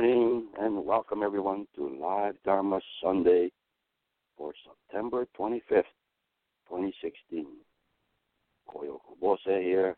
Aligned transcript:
morning 0.00 0.46
and 0.60 0.86
welcome 0.86 1.24
everyone 1.24 1.66
to 1.74 1.98
Live 2.00 2.36
Dharma 2.44 2.80
Sunday 3.02 3.50
for 4.36 4.52
September 4.64 5.26
25th, 5.36 5.90
2016. 6.68 7.46
Koyo 8.70 9.00
Kubose 9.02 9.60
here. 9.60 9.96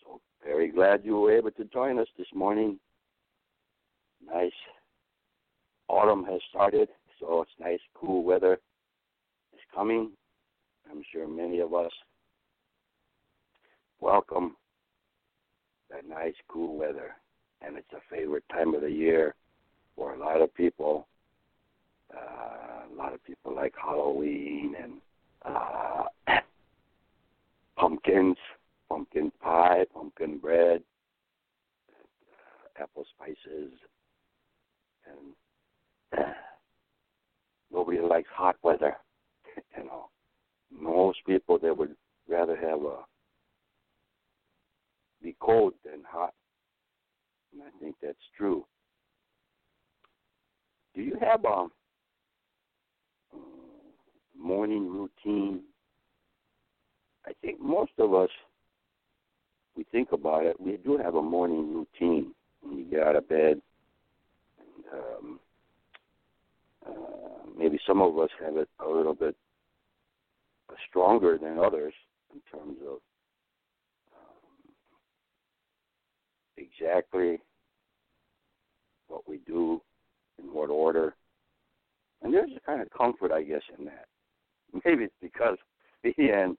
So 0.00 0.20
very 0.46 0.68
glad 0.70 1.00
you 1.04 1.16
were 1.18 1.36
able 1.36 1.50
to 1.50 1.64
join 1.64 1.98
us 1.98 2.06
this 2.16 2.28
morning. 2.32 2.78
Nice 4.24 4.52
autumn 5.88 6.22
has 6.26 6.40
started, 6.48 6.88
so 7.18 7.42
it's 7.42 7.50
nice 7.58 7.80
cool 7.96 8.22
weather 8.22 8.60
is 9.54 9.60
coming. 9.74 10.12
I'm 10.88 11.02
sure 11.10 11.26
many 11.26 11.58
of 11.58 11.74
us 11.74 11.90
welcome 13.98 14.54
that 15.90 16.08
nice 16.08 16.36
cool 16.46 16.76
weather 16.76 17.16
and 17.66 17.76
it's 17.76 17.92
a 17.92 18.14
favorite 18.14 18.44
time 18.50 18.74
of 18.74 18.82
the 18.82 18.90
year 18.90 19.34
for 19.96 20.14
a 20.14 20.18
lot 20.18 20.42
of 20.42 20.54
people. 20.54 21.06
Uh, 22.14 22.92
a 22.92 22.94
lot 22.96 23.12
of 23.12 23.24
people 23.24 23.54
like 23.54 23.74
Halloween 23.82 24.74
and 24.82 24.92
uh, 25.44 26.04
pumpkins, 27.76 28.36
pumpkin 28.88 29.32
pie, 29.42 29.84
pumpkin 29.92 30.38
bread, 30.38 30.82
uh, 31.90 32.82
apple 32.82 33.04
spices, 33.16 33.72
and 35.06 36.18
uh, 36.18 36.32
nobody 37.72 38.00
likes 38.00 38.28
hot 38.32 38.56
weather. 38.62 38.96
you 39.76 39.84
know, 39.84 40.08
most 40.70 41.18
people 41.26 41.58
they 41.58 41.70
would 41.70 41.94
rather 42.28 42.56
have 42.56 42.82
a 42.82 42.98
be 45.22 45.34
cold 45.40 45.72
than 45.84 46.02
hot 46.06 46.34
and 47.54 47.62
I 47.62 47.70
think 47.80 47.96
that's 48.02 48.16
true. 48.36 48.64
Do 50.94 51.02
you 51.02 51.16
have 51.20 51.44
a 51.44 51.66
morning 54.38 54.88
routine? 54.92 55.62
I 57.26 57.32
think 57.40 57.60
most 57.60 57.92
of 57.98 58.14
us, 58.14 58.28
we 59.76 59.84
think 59.90 60.12
about 60.12 60.44
it, 60.44 60.60
we 60.60 60.76
do 60.76 60.98
have 60.98 61.14
a 61.14 61.22
morning 61.22 61.74
routine 61.74 62.32
when 62.62 62.78
you 62.78 62.84
get 62.84 63.02
out 63.02 63.16
of 63.16 63.28
bed. 63.28 63.60
And, 64.58 65.00
um, 65.00 65.40
uh, 66.86 67.50
maybe 67.58 67.78
some 67.86 68.02
of 68.02 68.18
us 68.18 68.30
have 68.44 68.56
it 68.56 68.68
a 68.84 68.88
little 68.88 69.14
bit 69.14 69.36
stronger 70.88 71.38
than 71.38 71.58
others 71.58 71.94
in 72.32 72.40
terms 72.52 72.76
of 72.88 72.98
exactly 76.56 77.38
what 79.08 79.28
we 79.28 79.38
do 79.46 79.80
in 80.38 80.46
what 80.46 80.70
order. 80.70 81.14
And 82.22 82.32
there's 82.32 82.50
a 82.56 82.60
kind 82.60 82.80
of 82.80 82.88
comfort, 82.90 83.32
I 83.32 83.42
guess, 83.42 83.62
in 83.78 83.84
that. 83.86 84.06
Maybe 84.84 85.04
it's 85.04 85.14
because 85.20 85.58
end, 86.04 86.16
you, 86.18 86.56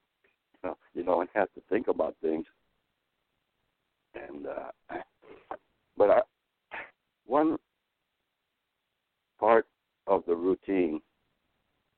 know, 0.64 0.78
you 0.94 1.04
don't 1.04 1.30
have 1.34 1.52
to 1.54 1.62
think 1.70 1.88
about 1.88 2.16
things. 2.22 2.46
And 4.16 4.48
uh, 4.48 4.96
but 5.98 6.10
I, 6.10 6.22
one 7.26 7.58
part 9.40 9.66
of 10.08 10.24
the 10.26 10.36
routine, 10.36 11.02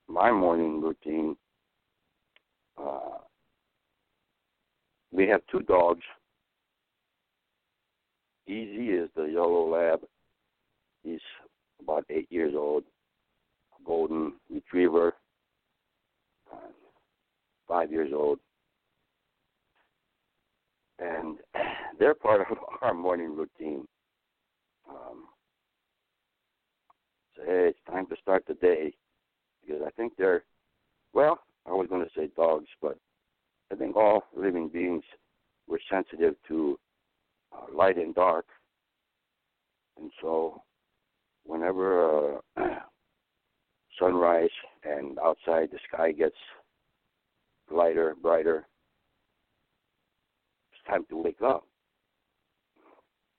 my 0.08 0.32
morning 0.32 0.82
routine, 0.82 1.36
uh, 2.78 3.20
we 5.12 5.28
have 5.28 5.42
two 5.52 5.62
dogs 5.62 6.04
Easy 8.48 8.92
is 8.92 9.10
the 9.16 9.26
yellow 9.26 9.70
lab. 9.70 10.00
He's 11.04 11.20
about 11.82 12.06
eight 12.10 12.32
years 12.32 12.54
old, 12.56 12.84
golden 13.86 14.34
retriever, 14.50 15.14
five 17.68 17.92
years 17.92 18.12
old. 18.14 18.40
And 21.00 21.38
they're 22.00 22.16
part 22.16 22.42
of 22.42 22.58
our 22.82 22.94
morning 22.94 23.36
routine. 23.36 23.86
Um, 24.90 25.26
so, 27.36 27.44
hey, 27.46 27.68
it's 27.70 27.80
time 27.90 28.08
to 28.08 28.16
start 28.22 28.46
the 28.48 28.54
day 28.56 28.94
because 29.66 29.82
I 29.86 29.92
think 29.92 30.14
they're, 30.18 30.44
well, 31.14 31.40
I 31.66 31.72
was 31.72 31.88
going 31.90 32.04
to 32.04 32.12
say 32.16 32.30
dogs, 32.38 32.68
but 32.82 32.98
I 33.72 33.76
think 33.76 33.98
all 33.98 34.24
living 34.36 34.70
beings 34.70 35.04
were 35.68 35.82
sensitive 35.92 36.36
to 36.48 36.80
uh, 37.58 37.76
light 37.76 37.98
and 37.98 38.14
dark. 38.14 38.46
And 40.00 40.12
so, 40.22 40.62
whenever 41.46 42.36
uh, 42.36 42.40
sunrise 44.00 44.50
and 44.84 45.18
outside 45.20 45.70
the 45.72 45.80
sky 45.92 46.12
gets 46.12 46.36
lighter, 47.72 48.16
brighter, 48.22 48.66
it's 50.72 50.82
time 50.88 51.06
to 51.10 51.18
wake 51.18 51.42
up. 51.42 51.64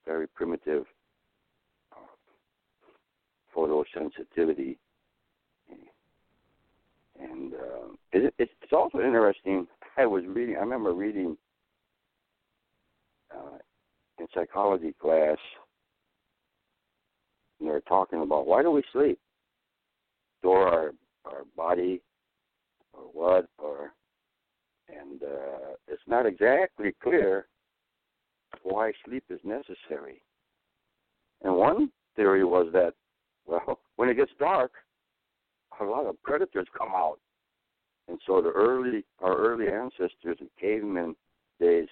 Very 0.05 0.27
primitive 0.27 0.85
uh, 1.93 1.97
photosensitivity. 3.55 4.79
And 7.21 7.53
uh, 7.55 7.89
it, 8.13 8.35
it's 8.39 8.73
also 8.73 9.01
interesting. 9.01 9.67
I 9.97 10.07
was 10.07 10.23
reading. 10.27 10.57
I 10.57 10.61
remember 10.61 10.93
reading 10.93 11.37
uh, 13.35 13.59
in 14.19 14.27
psychology 14.35 14.95
class, 15.01 15.39
and 17.59 17.69
they 17.69 17.73
were 17.73 17.81
talking 17.83 18.23
about 18.23 18.47
why 18.47 18.63
do 18.63 18.71
we 18.71 18.83
sleep? 18.93 19.19
Store 20.41 20.69
our 20.69 20.93
our 21.25 21.45
body 21.57 22.01
or 22.93 23.03
what 23.13 23.49
or 23.59 23.93
and 24.89 25.23
uh, 25.23 25.75
it's 25.87 26.03
not 26.07 26.27
exactly 26.27 26.95
clear 27.03 27.47
why 28.63 28.93
sleep 29.05 29.25
is 29.29 29.41
necessary. 29.45 30.23
And 31.43 31.55
one 31.55 31.91
theory 32.17 32.45
was 32.45 32.69
that, 32.73 32.95
well, 33.47 33.81
when 33.97 34.09
it 34.09 34.15
gets 34.15 34.31
dark, 34.39 34.73
a 35.81 35.85
lot 35.85 36.07
of 36.07 36.21
predators 36.23 36.67
come 36.77 36.89
out, 36.89 37.19
and 38.09 38.19
so 38.27 38.43
the 38.43 38.51
early 38.51 39.05
our 39.21 39.37
early 39.37 39.69
ancestors 39.69 40.39
in 40.41 40.49
caveman 40.61 41.15
days 41.61 41.89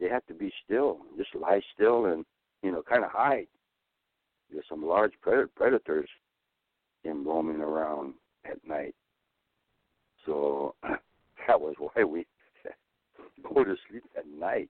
they 0.00 0.08
have 0.08 0.26
to 0.26 0.34
be 0.34 0.52
still, 0.64 0.98
just 1.16 1.34
lie 1.34 1.60
still 1.74 2.06
and 2.06 2.24
you 2.62 2.72
know 2.72 2.82
kind 2.82 3.04
of 3.04 3.10
hide. 3.10 3.46
There's 4.50 4.64
some 4.68 4.84
large 4.84 5.12
pred- 5.24 5.54
predators 5.54 6.08
in 7.04 7.24
roaming 7.24 7.60
around 7.60 8.14
at 8.44 8.56
night. 8.66 8.94
So 10.26 10.74
that 10.82 11.60
was 11.60 11.74
why 11.78 12.04
we 12.04 12.26
go 13.54 13.62
to 13.64 13.76
sleep 13.88 14.04
at 14.16 14.26
night. 14.26 14.68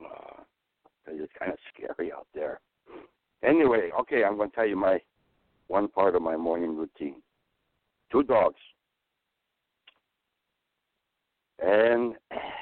Uh, 0.00 0.42
it's 1.06 1.32
kind 1.38 1.52
of 1.52 1.58
scary 1.74 2.12
out 2.12 2.26
there. 2.34 2.60
Anyway, 3.42 3.90
okay, 4.00 4.24
I'm 4.24 4.36
going 4.36 4.50
to 4.50 4.56
tell 4.56 4.66
you 4.66 4.76
my 4.76 5.00
one 5.68 5.88
part 5.88 6.14
of 6.14 6.22
my 6.22 6.36
morning 6.36 6.76
routine. 6.76 7.22
Two 8.10 8.22
dogs. 8.22 8.58
And 11.60 12.14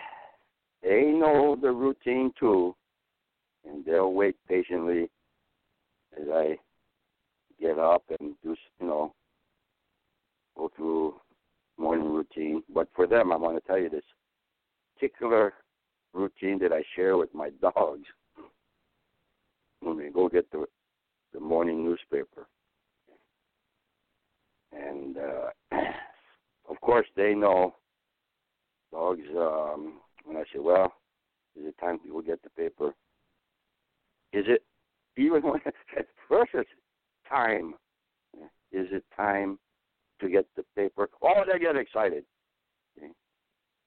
they 0.86 1.06
know 1.06 1.56
the 1.60 1.70
routine 1.70 2.32
too, 2.38 2.74
and 3.68 3.84
they'll 3.84 4.12
wait 4.12 4.36
patiently 4.48 5.10
as 6.20 6.28
I 6.32 6.56
get 7.60 7.78
up 7.78 8.04
and 8.20 8.34
do, 8.44 8.54
you 8.80 8.86
know, 8.86 9.12
go 10.56 10.70
through 10.76 11.14
morning 11.76 12.08
routine. 12.08 12.62
But 12.72 12.88
for 12.94 13.08
them, 13.08 13.32
I 13.32 13.36
want 13.36 13.56
to 13.56 13.66
tell 13.66 13.78
you 13.78 13.90
this 13.90 14.04
particular 14.94 15.54
routine 16.14 16.58
that 16.60 16.72
I 16.72 16.84
share 16.94 17.16
with 17.16 17.34
my 17.34 17.50
dogs 17.60 18.06
when 19.80 19.96
we 19.96 20.10
go 20.10 20.28
get 20.28 20.50
the 20.52 20.66
the 21.32 21.40
morning 21.40 21.84
newspaper. 21.84 22.46
And 24.72 25.16
uh, 25.18 25.76
of 26.70 26.80
course, 26.80 27.06
they 27.16 27.34
know 27.34 27.74
dogs 28.92 29.20
um, 29.36 29.94
and 30.28 30.38
I 30.38 30.43
said, 30.52 30.62
well, 30.62 30.93
is 31.56 31.67
it 31.67 31.75
time 31.78 31.99
go 32.11 32.20
get 32.20 32.43
the 32.43 32.50
paper? 32.50 32.94
Is 34.32 34.44
it 34.49 34.62
even 35.17 35.43
when 35.43 35.61
at 35.99 36.06
first 36.28 36.50
it's 36.55 36.69
time? 37.28 37.75
Is 38.73 38.88
it 38.90 39.05
time 39.17 39.58
to 40.20 40.28
get 40.28 40.46
the 40.56 40.64
paper? 40.75 41.08
Oh, 41.23 41.44
they 41.50 41.58
get 41.58 41.76
excited. 41.76 42.25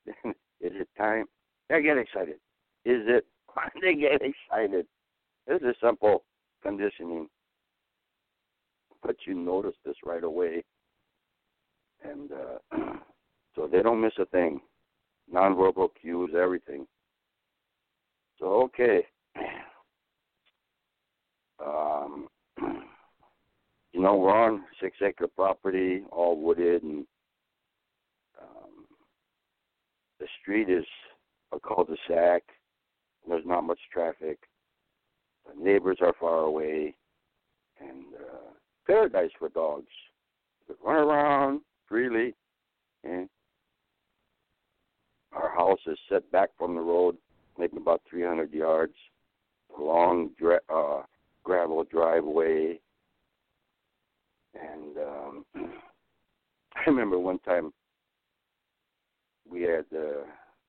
is 0.08 0.14
it 0.62 0.88
time? 0.98 1.26
They 1.70 1.82
get 1.82 1.98
excited. 1.98 2.36
Is 2.86 3.04
it? 3.08 3.26
They 3.82 3.96
get 3.96 4.22
excited. 4.22 4.86
This 5.48 5.60
is 5.62 5.76
simple 5.84 6.24
conditioning, 6.64 7.28
but 9.04 9.16
you 9.26 9.34
notice 9.34 9.74
this 9.84 9.96
right 10.06 10.24
away, 10.24 10.64
and 12.04 12.32
uh, 12.32 12.78
so 13.56 13.68
they 13.68 13.82
don't 13.82 14.00
miss 14.00 14.14
a 14.20 14.26
thing 14.28 14.62
nonverbal 15.34 15.90
cues, 16.00 16.32
everything. 16.40 16.86
So 18.40 18.64
okay. 18.64 19.06
Um, 21.62 22.30
you 23.92 24.02
know, 24.02 24.16
we're 24.16 24.34
on 24.34 24.64
six 24.82 24.96
acre 25.06 25.28
property, 25.28 26.04
all 26.10 26.40
wooded, 26.40 26.84
and 26.84 27.06
um, 28.42 28.86
the 30.20 30.28
street 30.42 30.70
is 30.70 30.86
a 31.52 31.60
cul-de-sac. 31.60 32.44
There's 33.28 33.46
not 33.46 33.66
much 33.66 33.80
traffic. 33.92 34.40
The 35.46 35.62
neighbors 35.62 35.98
are 36.02 36.14
far 36.20 36.44
away, 36.44 36.96
and 37.80 38.06
uh, 38.16 38.52
paradise 38.88 39.32
for 39.38 39.50
dogs. 39.50 39.92
They 40.68 40.76
run 40.84 40.96
around 40.96 41.62
freely, 41.88 42.36
and 43.04 43.28
our 45.34 45.50
house 45.50 45.80
is 45.86 45.98
set 46.10 46.30
back 46.32 46.50
from 46.58 46.76
the 46.76 46.82
road, 46.82 47.18
maybe 47.58 47.78
about 47.78 48.02
300 48.10 48.52
yards. 48.54 48.94
Long 49.78 50.32
dra- 50.38 50.60
uh, 50.74 51.04
gravel 51.44 51.84
driveway, 51.84 52.80
and 54.56 54.98
um, 54.98 55.46
I 56.76 56.82
remember 56.88 57.20
one 57.20 57.40
time 57.40 57.72
we 59.50 59.62
had 59.62 59.86
the 59.92 60.24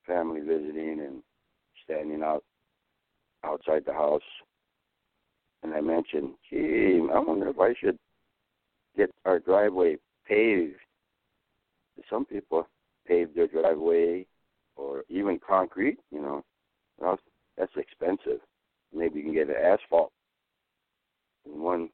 family 0.06 0.40
visiting 0.40 1.00
and 1.00 1.22
standing 1.84 2.22
out 2.22 2.44
outside 3.42 3.84
the 3.86 3.92
house, 3.92 4.22
and 5.62 5.74
I 5.74 5.80
mentioned, 5.80 6.34
"Gee, 6.48 7.00
I 7.12 7.18
wonder 7.18 7.48
if 7.48 7.58
I 7.58 7.74
should 7.80 7.98
get 8.96 9.10
our 9.24 9.38
driveway 9.38 9.96
paved." 10.26 10.76
Some 12.08 12.24
people 12.24 12.68
pave 13.06 13.34
their 13.34 13.48
driveway 13.48 14.26
or 14.80 15.04
even 15.08 15.38
concrete, 15.46 15.98
you 16.10 16.20
know. 16.20 16.44
Well, 16.98 17.18
that's 17.56 17.72
expensive. 17.76 18.40
Maybe 18.94 19.18
you 19.18 19.24
can 19.24 19.34
get 19.34 19.48
an 19.48 19.56
asphalt. 19.62 20.12
And 21.44 21.62
one 21.62 21.90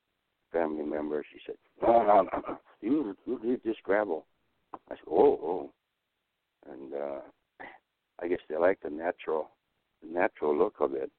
family 0.52 0.84
member, 0.84 1.24
she 1.32 1.38
said, 1.46 1.56
"No, 1.82 2.02
no, 2.02 2.22
no, 2.22 2.42
no. 2.48 2.58
you 2.80 3.16
you 3.26 3.40
leave 3.42 3.62
this 3.64 3.76
gravel." 3.82 4.26
I 4.72 4.94
said, 4.94 5.08
"Oh, 5.08 5.38
oh," 5.42 5.70
and 6.70 6.94
uh, 6.94 7.20
I 8.22 8.28
guess 8.28 8.38
they 8.48 8.56
like 8.56 8.80
the 8.82 8.90
natural, 8.90 9.50
the 10.02 10.12
natural 10.12 10.56
look 10.56 10.76
of 10.80 10.94
it. 10.94 11.10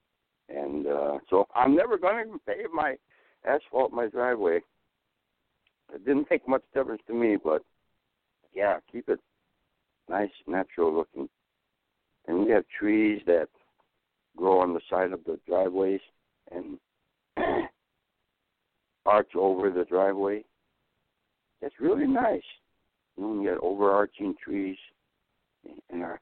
And 0.49 0.87
uh, 0.87 1.19
so 1.29 1.47
I'm 1.55 1.75
never 1.75 1.97
going 1.97 2.31
to 2.31 2.39
pave 2.47 2.71
my 2.73 2.95
asphalt 3.45 3.91
my 3.91 4.07
driveway. 4.07 4.61
It 5.93 6.05
didn't 6.05 6.27
make 6.29 6.47
much 6.47 6.63
difference 6.73 7.01
to 7.07 7.13
me, 7.13 7.37
but 7.41 7.63
yeah, 8.53 8.77
keep 8.91 9.07
it 9.09 9.19
nice, 10.09 10.29
natural 10.47 10.93
looking. 10.93 11.29
And 12.27 12.45
we 12.45 12.51
have 12.51 12.65
trees 12.79 13.21
that 13.25 13.47
grow 14.35 14.59
on 14.59 14.74
the 14.74 14.81
side 14.89 15.12
of 15.13 15.24
the 15.25 15.39
driveways 15.47 16.01
and 16.51 16.77
arch 19.06 19.29
over 19.35 19.69
the 19.69 19.85
driveway. 19.85 20.44
That's 21.62 21.74
really 21.79 22.07
nice. 22.07 22.41
You 23.18 23.24
know, 23.24 23.41
you 23.41 23.50
got 23.50 23.63
overarching 23.63 24.35
trees, 24.44 24.77
and 25.89 26.03
our 26.03 26.19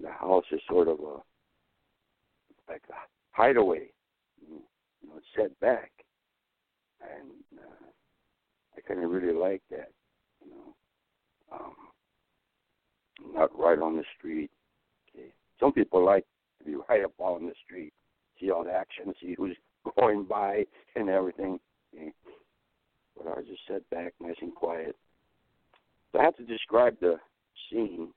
the 0.00 0.10
house 0.10 0.44
is 0.52 0.60
sort 0.68 0.88
of 0.88 1.00
a 1.00 2.70
like 2.70 2.82
a 2.90 2.94
hideaway. 3.32 3.88
You 4.46 4.60
know, 5.08 5.20
set 5.34 5.58
back, 5.60 5.90
and 7.00 7.30
uh, 7.58 7.86
I 8.76 8.80
kind 8.82 9.02
of 9.02 9.10
really 9.10 9.32
like 9.32 9.62
that. 9.70 9.90
You 10.44 10.50
know, 10.52 11.56
um, 11.56 11.74
not 13.34 13.58
right 13.58 13.78
on 13.78 13.96
the 13.96 14.04
street. 14.18 14.50
Some 15.60 15.72
people 15.72 16.04
like 16.04 16.24
to 16.58 16.64
be 16.64 16.76
right 16.88 17.04
up 17.04 17.12
on 17.18 17.46
the 17.46 17.54
street, 17.64 17.92
see 18.40 18.50
all 18.50 18.64
the 18.64 18.72
action, 18.72 19.12
see 19.20 19.34
who's 19.36 19.56
going 19.98 20.24
by 20.24 20.64
and 20.96 21.08
everything. 21.08 21.58
But 23.16 23.36
I 23.36 23.40
just 23.40 23.60
sat 23.66 23.88
back, 23.90 24.14
nice 24.20 24.36
and 24.40 24.54
quiet. 24.54 24.94
So 26.12 26.20
I 26.20 26.24
have 26.24 26.36
to 26.36 26.44
describe 26.44 26.96
the 27.00 27.16
scene 27.70 28.08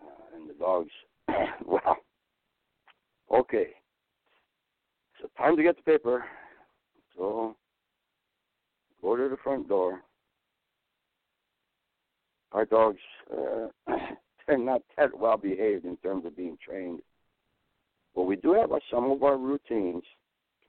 uh, 0.00 0.36
and 0.36 0.48
the 0.48 0.54
dogs. 0.54 0.90
wow. 1.66 1.96
Okay. 3.32 3.68
So 5.20 5.28
time 5.36 5.56
to 5.56 5.62
get 5.62 5.76
the 5.76 5.82
paper. 5.82 6.24
So 7.16 7.56
go 9.02 9.16
to 9.16 9.28
the 9.28 9.36
front 9.42 9.68
door. 9.68 10.00
Our 12.52 12.64
dogs, 12.64 13.00
uh, 13.32 13.68
they're 14.56 14.58
not 14.58 14.82
that 14.96 15.16
well 15.18 15.36
behaved 15.36 15.84
in 15.84 15.96
terms 15.98 16.24
of 16.24 16.36
being 16.36 16.58
trained. 16.64 17.00
But 18.14 18.22
we 18.22 18.36
do 18.36 18.54
have 18.54 18.70
some 18.90 19.10
of 19.10 19.22
our 19.22 19.36
routines. 19.36 20.02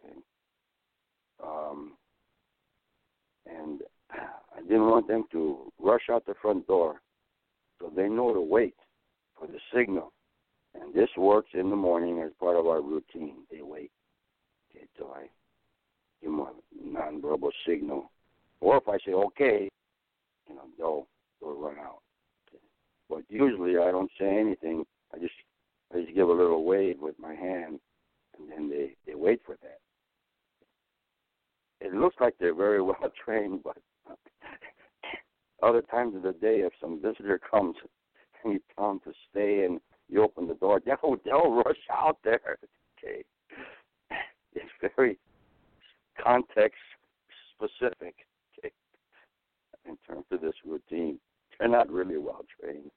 Okay. 0.03 0.15
Um, 1.44 1.94
and 3.45 3.81
I 4.12 4.62
didn't 4.62 4.89
want 4.89 5.07
them 5.07 5.24
to 5.31 5.71
rush 5.79 6.09
out 6.12 6.25
the 6.25 6.34
front 6.41 6.67
door, 6.67 7.01
so 7.79 7.91
they 7.96 8.10
know 8.10 8.34
to 8.34 8.41
wait 8.41 8.75
for 9.38 9.48
the 9.48 9.60
signal. 9.74 10.12
And 10.79 10.93
this 10.93 11.10
works 11.17 11.50
in 11.53 11.69
the 11.69 11.75
morning 11.75 12.22
as 12.22 12.31
part 12.39 12.57
of 12.57 12.67
our 12.67 12.81
routine. 12.81 13.38
They 13.51 13.62
wait 13.62 13.91
okay, 14.75 14.86
till 14.98 15.12
I 15.12 15.27
give 16.22 16.31
them 16.31 16.41
a 16.41 16.51
nonverbal 16.86 17.51
signal, 17.65 18.12
or 18.60 18.77
if 18.77 18.88
I 18.88 18.98
say 19.05 19.13
okay, 19.13 19.69
you 20.50 20.55
know 20.55 20.63
they'll 20.77 21.07
they'll 21.41 21.60
run 21.60 21.77
out. 21.79 22.01
But 23.09 23.23
usually 23.29 23.77
I 23.77 23.91
don't 23.91 24.11
say 24.19 24.37
anything. 24.39 24.85
I 25.13 25.19
just 25.19 25.33
I 25.93 26.01
just 26.01 26.15
give 26.15 26.27
a 26.27 26.33
little 26.33 26.65
wave 26.65 26.97
with 26.99 27.17
my 27.19 27.33
hand, 27.33 27.79
and 28.37 28.51
then 28.51 28.69
they 28.69 28.95
they 29.05 29.15
wait 29.15 29.41
for 29.45 29.57
that 29.61 29.79
it 31.79 31.93
looks 31.93 32.15
like 32.19 32.35
they're 32.39 32.55
very 32.55 32.81
well 32.81 33.11
trained, 33.23 33.61
but 33.63 33.77
other 35.63 35.81
times 35.83 36.15
of 36.15 36.23
the 36.23 36.33
day, 36.33 36.59
if 36.59 36.73
some 36.81 37.01
visitor 37.01 37.39
comes 37.39 37.75
and 38.43 38.53
you 38.53 38.59
tell 38.75 38.89
them 38.89 38.99
to 39.03 39.13
stay 39.29 39.65
and 39.65 39.79
you 40.09 40.23
open 40.23 40.47
the 40.47 40.53
door, 40.55 40.81
they'll 40.85 41.17
they'll 41.25 41.51
rush 41.51 41.77
out 41.91 42.17
there. 42.23 42.57
Okay, 42.97 43.23
it's 44.53 44.93
very 44.95 45.17
context 46.23 46.79
specific. 47.55 48.15
Okay, 48.57 48.71
in 49.85 49.97
terms 50.07 50.25
of 50.31 50.41
this 50.41 50.53
routine, 50.65 51.19
they're 51.59 51.67
not 51.67 51.91
really 51.91 52.17
well 52.17 52.45
trained. 52.59 52.89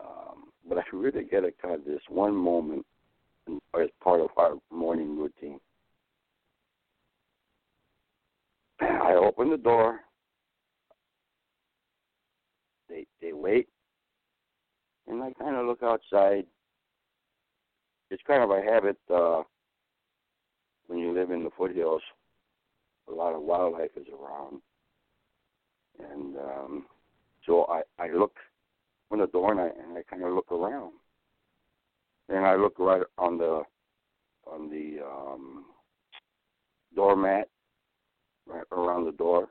Um, 0.00 0.44
but 0.68 0.78
I 0.78 0.81
really 0.92 1.24
get 1.24 1.44
a 1.44 1.52
kind 1.60 1.74
of 1.74 1.84
this 1.84 2.00
one 2.08 2.34
moment 2.34 2.84
as 3.48 3.88
part 4.02 4.20
of 4.20 4.28
our 4.36 4.54
morning 4.70 5.18
routine. 5.18 5.58
I 8.80 9.14
open 9.14 9.50
the 9.50 9.56
door. 9.56 10.00
They 12.88 13.06
they 13.20 13.32
wait, 13.32 13.68
and 15.08 15.22
I 15.22 15.32
kind 15.32 15.56
of 15.56 15.66
look 15.66 15.82
outside. 15.82 16.44
It's 18.10 18.22
kind 18.26 18.42
of 18.42 18.50
a 18.50 18.62
habit 18.62 18.98
uh, 19.12 19.42
when 20.86 20.98
you 20.98 21.12
live 21.12 21.30
in 21.30 21.44
the 21.44 21.50
foothills. 21.56 22.02
A 23.08 23.12
lot 23.12 23.34
of 23.34 23.42
wildlife 23.42 23.90
is 23.96 24.06
around, 24.08 24.60
and 25.98 26.36
um, 26.36 26.86
so 27.46 27.64
I 27.64 27.82
I 27.98 28.12
look 28.12 28.36
the 29.20 29.26
door 29.28 29.52
and 29.52 29.60
I 29.60 29.66
and 29.66 29.96
I 29.96 30.02
kind 30.08 30.24
of 30.24 30.32
look 30.34 30.50
around, 30.50 30.92
and 32.28 32.46
I 32.46 32.56
look 32.56 32.78
right 32.78 33.02
on 33.18 33.38
the 33.38 33.62
on 34.46 34.70
the 34.70 35.04
um, 35.04 35.66
doormat 36.94 37.48
right 38.46 38.64
around 38.72 39.04
the 39.04 39.12
door. 39.12 39.48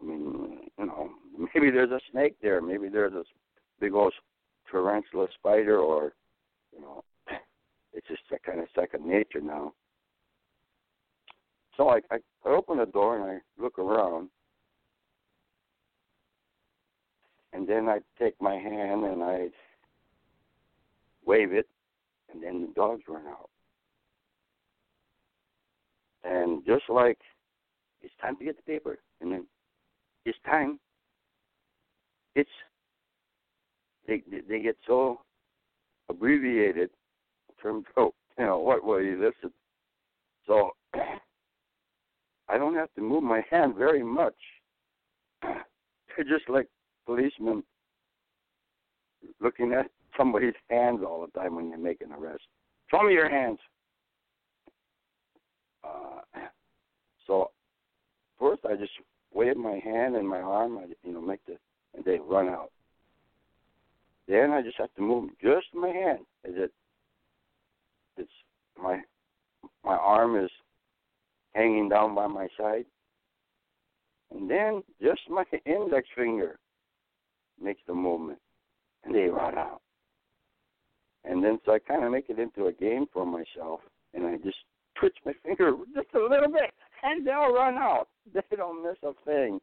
I 0.00 0.04
mean, 0.04 0.58
you 0.78 0.86
know, 0.86 1.10
maybe 1.54 1.70
there's 1.70 1.90
a 1.90 2.00
snake 2.12 2.36
there. 2.42 2.60
Maybe 2.60 2.88
there's 2.88 3.14
a 3.14 3.24
big 3.80 3.94
old 3.94 4.12
tarantula 4.70 5.26
spider, 5.34 5.78
or 5.78 6.12
you 6.74 6.80
know, 6.80 7.02
it's 7.92 8.08
just 8.08 8.22
that 8.30 8.42
kind 8.42 8.60
of 8.60 8.66
second 8.74 9.06
nature 9.06 9.40
now. 9.40 9.72
So 11.76 11.90
I 11.90 12.00
I 12.10 12.18
open 12.46 12.78
the 12.78 12.86
door 12.86 13.16
and 13.16 13.24
I 13.24 13.62
look 13.62 13.78
around, 13.78 14.30
and 17.52 17.68
then 17.68 17.88
I 17.88 17.98
take 18.18 18.40
my 18.40 18.54
hand 18.54 19.04
and 19.04 19.22
I 19.22 19.48
wave 21.24 21.52
it, 21.52 21.68
and 22.32 22.42
then 22.42 22.62
the 22.62 22.72
dogs 22.74 23.02
run 23.08 23.26
out. 23.26 23.50
And 26.24 26.64
just 26.66 26.84
like 26.88 27.18
it's 28.02 28.14
time 28.20 28.36
to 28.36 28.44
get 28.44 28.56
the 28.56 28.62
paper. 28.62 28.98
And 29.20 29.32
then 29.32 29.46
it's 30.24 30.38
time. 30.44 30.78
It's 32.34 32.50
they 34.06 34.22
they 34.48 34.60
get 34.60 34.76
so 34.86 35.20
abbreviated 36.08 36.90
in 37.48 37.62
terms 37.62 37.84
of 37.96 38.04
oh, 38.04 38.14
you 38.38 38.46
know 38.46 38.58
what 38.58 38.84
will 38.84 39.02
you 39.02 39.16
listen. 39.18 39.52
So 40.46 40.70
I 42.48 42.56
don't 42.56 42.74
have 42.74 42.92
to 42.94 43.02
move 43.02 43.22
my 43.22 43.44
hand 43.50 43.74
very 43.76 44.02
much. 44.02 44.36
They're 45.42 46.24
just 46.28 46.48
like 46.48 46.68
policemen 47.08 47.62
looking 49.40 49.72
at 49.72 49.86
somebody's 50.14 50.52
hands 50.68 51.00
all 51.06 51.26
the 51.26 51.40
time 51.40 51.56
when 51.56 51.70
they 51.70 51.76
make 51.76 52.02
an 52.02 52.12
arrest. 52.12 52.42
Show 52.90 53.02
me 53.02 53.14
your 53.14 53.30
hands. 53.30 53.58
Uh, 55.82 56.20
so 57.26 57.50
first 58.38 58.60
I 58.68 58.76
just 58.76 58.92
wave 59.32 59.56
my 59.56 59.80
hand 59.82 60.16
and 60.16 60.28
my 60.28 60.40
arm, 60.40 60.76
I, 60.76 60.84
you 61.02 61.14
know, 61.14 61.22
make 61.22 61.44
the, 61.46 61.56
and 61.94 62.04
they 62.04 62.18
run 62.18 62.48
out. 62.48 62.70
Then 64.28 64.50
I 64.50 64.60
just 64.60 64.76
have 64.76 64.94
to 64.96 65.02
move 65.02 65.30
just 65.42 65.66
my 65.72 65.88
hand. 65.88 66.26
Is 66.44 66.54
it? 66.56 66.72
It's 68.18 68.30
my 68.80 69.00
my 69.82 69.96
arm 69.96 70.36
is 70.36 70.50
hanging 71.54 71.88
down 71.88 72.14
by 72.14 72.26
my 72.26 72.48
side, 72.58 72.84
and 74.30 74.50
then 74.50 74.82
just 75.00 75.20
my 75.30 75.44
index 75.64 76.06
finger 76.14 76.58
makes 77.62 77.80
the 77.86 77.94
movement, 77.94 78.38
and 79.04 79.14
they 79.14 79.28
run 79.28 79.56
out. 79.56 79.80
And 81.24 81.42
then 81.42 81.58
so 81.64 81.72
I 81.72 81.78
kind 81.78 82.04
of 82.04 82.12
make 82.12 82.28
it 82.28 82.38
into 82.38 82.66
a 82.66 82.72
game 82.72 83.06
for 83.12 83.26
myself, 83.26 83.80
and 84.14 84.26
I 84.26 84.36
just 84.36 84.58
twitch 84.98 85.16
my 85.24 85.32
finger 85.44 85.72
just 85.94 86.08
a 86.14 86.18
little 86.18 86.50
bit, 86.50 86.72
and 87.02 87.26
they'll 87.26 87.52
run 87.52 87.74
out. 87.74 88.08
They 88.32 88.56
don't 88.56 88.82
miss 88.82 88.96
a 89.02 89.12
thing, 89.24 89.58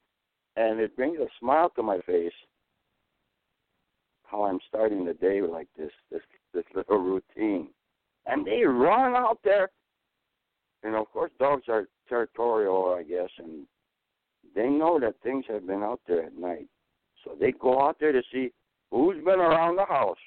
and 0.56 0.80
it 0.80 0.96
brings 0.96 1.20
a 1.20 1.28
smile 1.40 1.70
to 1.76 1.84
my 1.84 2.00
face. 2.02 2.34
How 4.24 4.44
I'm 4.44 4.60
starting 4.68 5.06
the 5.06 5.14
day 5.14 5.42
like 5.42 5.68
this, 5.78 5.92
this, 6.12 6.22
this 6.54 6.64
little 6.76 6.98
routine, 6.98 7.70
and 8.26 8.46
they 8.46 8.64
run 8.64 9.16
out 9.16 9.40
there. 9.44 9.70
And 10.84 10.96
of 10.96 11.12
course, 11.12 11.32
dogs 11.40 11.64
are 11.68 11.88
territorial, 12.10 12.96
I 12.98 13.04
guess, 13.04 13.30
and 13.38 13.66
they 14.56 14.68
know 14.68 15.00
that 15.00 15.16
things 15.24 15.46
have 15.48 15.68
been 15.68 15.84
out 15.84 16.02
there 16.08 16.24
at 16.24 16.38
night, 16.38 16.68
so 17.26 17.36
they 17.38 17.52
go 17.52 17.82
out 17.82 17.98
there 18.00 18.14
to 18.14 18.22
see 18.32 18.52
who's 18.92 19.18
been 19.26 19.40
around 19.40 19.76
the 19.76 19.86
house. 19.86 20.18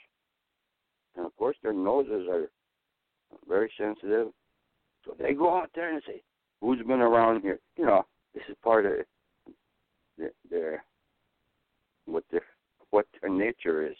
And 1.16 1.24
of 1.24 1.34
course, 1.36 1.56
their 1.62 1.72
noses 1.72 2.28
are 2.30 2.50
very 3.48 3.72
sensitive 3.78 4.28
so 5.08 5.14
they 5.18 5.34
go 5.34 5.56
out 5.56 5.70
there 5.74 5.92
and 5.92 6.02
say, 6.06 6.22
"Who's 6.60 6.82
been 6.86 7.00
around 7.00 7.40
here?" 7.40 7.60
You 7.76 7.86
know, 7.86 8.06
this 8.34 8.42
is 8.48 8.56
part 8.62 8.84
of 8.84 8.92
their, 10.16 10.32
their 10.50 10.84
what 12.04 12.24
their 12.30 12.44
what 12.90 13.06
their 13.20 13.30
nature 13.30 13.86
is. 13.86 13.96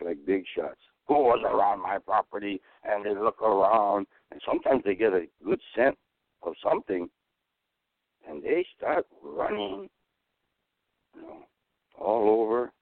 Like 0.00 0.24
big 0.26 0.44
shots. 0.56 0.80
Who 1.06 1.14
was 1.14 1.40
around 1.44 1.80
my 1.80 1.98
property? 1.98 2.60
And 2.82 3.04
they 3.04 3.14
look 3.14 3.40
around, 3.40 4.06
and 4.30 4.40
sometimes 4.44 4.82
they 4.84 4.94
get 4.94 5.12
a 5.12 5.26
good 5.44 5.60
scent 5.74 5.96
of 6.42 6.54
something, 6.62 7.08
and 8.28 8.42
they 8.42 8.66
start 8.76 9.06
running, 9.22 9.88
you 11.14 11.22
know, 11.22 11.38
all 11.98 12.42
over. 12.42 12.72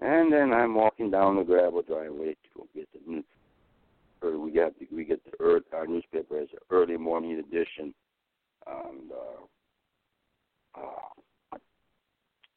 And 0.00 0.32
then 0.32 0.52
I'm 0.52 0.74
walking 0.74 1.10
down 1.10 1.36
the 1.36 1.42
gravel 1.42 1.82
driveway 1.82 2.32
to 2.34 2.48
go 2.54 2.66
get 2.74 2.88
the 2.92 3.22
or 4.22 4.38
we 4.38 4.50
got 4.50 4.72
we 4.92 5.04
get 5.04 5.24
the 5.24 5.32
earth, 5.40 5.64
our 5.72 5.86
newspaper 5.86 6.38
as 6.38 6.48
an 6.52 6.58
early 6.70 6.96
morning 6.96 7.38
edition. 7.38 7.94
And 8.66 9.10
uh, 9.12 10.80
uh, 10.80 11.58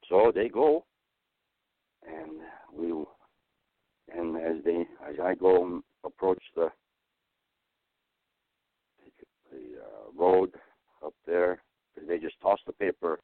so 0.10 0.32
they 0.34 0.50
go, 0.50 0.86
and 2.08 2.32
we 2.74 3.06
and 4.16 4.36
as 4.38 4.64
they 4.64 4.86
as 5.08 5.16
I 5.22 5.36
go 5.36 5.82
approach 6.04 6.42
the 6.56 6.70
the 9.52 9.58
uh, 9.58 10.12
road 10.22 10.52
up 11.06 11.14
there, 11.26 11.62
they 12.08 12.18
just 12.18 12.40
toss 12.42 12.60
the 12.66 12.74
paper, 12.74 13.20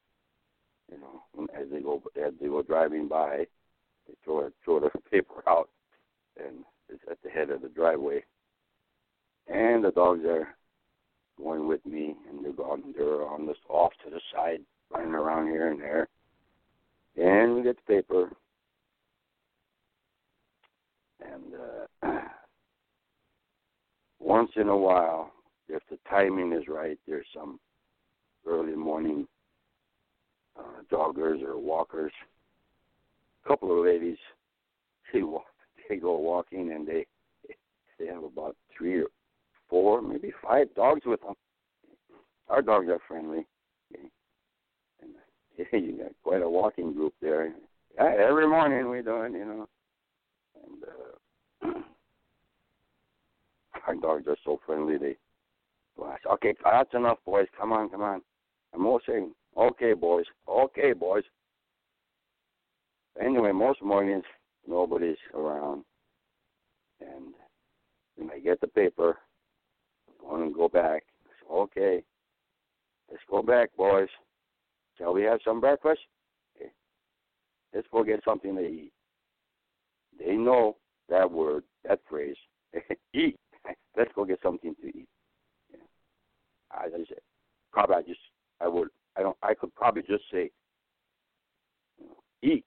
you 0.90 0.98
know, 0.98 1.48
as 1.54 1.66
they 1.70 1.80
go 1.80 2.02
as 2.16 2.32
they 2.40 2.46
go 2.46 2.62
driving 2.62 3.08
by, 3.08 3.46
they 4.06 4.14
throw 4.24 4.50
throw 4.64 4.80
the 4.80 4.90
paper 5.10 5.42
out, 5.46 5.68
and 6.38 6.64
it's 6.88 7.02
at 7.10 7.18
the 7.22 7.30
head 7.30 7.50
of 7.50 7.62
the 7.62 7.68
driveway 7.68 8.22
and 9.48 9.84
the 9.84 9.90
dogs 9.90 10.24
are 10.24 10.48
going 11.38 11.68
with 11.68 11.84
me, 11.86 12.14
and 12.28 12.44
they're 12.44 12.52
gone. 12.52 12.94
They're 12.96 13.26
on 13.26 13.46
this 13.46 13.56
off 13.68 13.92
to 14.04 14.10
the 14.10 14.20
side, 14.34 14.60
running 14.90 15.14
around 15.14 15.48
here 15.48 15.70
and 15.70 15.80
there. 15.80 16.08
And 17.16 17.54
we 17.54 17.62
get 17.62 17.76
the 17.76 17.94
paper, 17.94 18.30
and 21.20 21.54
uh, 22.02 22.08
once 24.20 24.50
in 24.56 24.68
a 24.68 24.76
while, 24.76 25.32
if 25.68 25.82
the 25.90 25.98
timing 26.08 26.52
is 26.52 26.68
right, 26.68 26.98
there's 27.06 27.26
some 27.34 27.58
early 28.46 28.76
morning 28.76 29.26
uh, 30.58 30.82
joggers 30.90 31.42
or 31.42 31.58
walkers. 31.58 32.12
A 33.44 33.48
couple 33.48 33.76
of 33.76 33.84
ladies, 33.84 34.18
they 35.12 35.22
walk, 35.22 35.46
they 35.88 35.96
go 35.96 36.16
walking, 36.16 36.72
and 36.72 36.86
they 36.86 37.06
they 37.98 38.06
have 38.06 38.24
about 38.24 38.56
three 38.76 39.00
or 39.00 39.06
four, 39.68 40.02
maybe 40.02 40.32
five 40.42 40.66
dogs 40.74 41.02
with 41.06 41.20
them. 41.22 41.34
Our 42.48 42.62
dogs 42.62 42.88
are 42.88 43.00
friendly. 43.08 43.46
And 45.00 45.66
you 45.72 45.98
got 45.98 46.12
quite 46.22 46.42
a 46.42 46.48
walking 46.48 46.92
group 46.92 47.14
there. 47.20 47.52
Yeah, 47.94 48.12
every 48.28 48.46
morning 48.46 48.90
we 48.90 49.02
do 49.02 49.22
it, 49.22 49.32
you 49.32 49.44
know. 49.44 49.68
And 50.62 51.74
uh, 51.74 51.78
our 53.86 53.94
dogs 53.94 54.24
are 54.28 54.36
so 54.44 54.60
friendly. 54.66 54.98
They, 54.98 55.16
well, 55.96 56.10
I 56.10 56.16
say, 56.16 56.30
okay, 56.34 56.54
that's 56.62 56.94
enough, 56.94 57.18
boys. 57.24 57.46
Come 57.58 57.72
on, 57.72 57.88
come 57.88 58.02
on. 58.02 58.22
I'm 58.74 58.86
all 58.86 59.00
saying, 59.08 59.32
okay, 59.56 59.92
boys, 59.92 60.26
okay, 60.48 60.92
boys. 60.92 61.24
Anyway, 63.20 63.52
most 63.52 63.82
mornings 63.82 64.24
nobody's 64.66 65.16
around, 65.34 65.84
and 67.00 67.34
when 68.16 68.30
I 68.30 68.38
get 68.40 68.60
the 68.60 68.68
paper, 68.68 69.18
want 70.22 70.48
to 70.48 70.54
go 70.56 70.68
back. 70.68 71.04
Okay, 71.50 72.02
let's 73.10 73.22
go 73.30 73.42
back, 73.42 73.74
boys. 73.76 74.08
Shall 74.98 75.14
we 75.14 75.22
have 75.22 75.40
some 75.44 75.60
breakfast? 75.60 76.00
Okay. 76.56 76.70
Let's 77.74 77.86
go 77.92 78.02
get 78.02 78.20
something 78.24 78.56
to 78.56 78.62
eat. 78.62 78.92
They 80.18 80.32
know 80.32 80.76
that 81.08 81.30
word, 81.30 81.64
that 81.86 82.00
phrase. 82.08 82.36
eat. 83.14 83.36
Let's 83.96 84.10
go 84.14 84.24
get 84.24 84.40
something 84.42 84.74
to 84.80 84.86
eat. 84.88 85.08
Yeah. 85.70 85.78
I 86.70 86.88
said, 86.90 87.18
probably 87.72 87.96
I 87.96 88.02
just 88.02 88.20
I 88.20 88.25
I 88.25 88.25
I 89.42 89.54
could 89.54 89.74
probably 89.74 90.02
just 90.02 90.24
say 90.32 90.50
eat. 92.42 92.64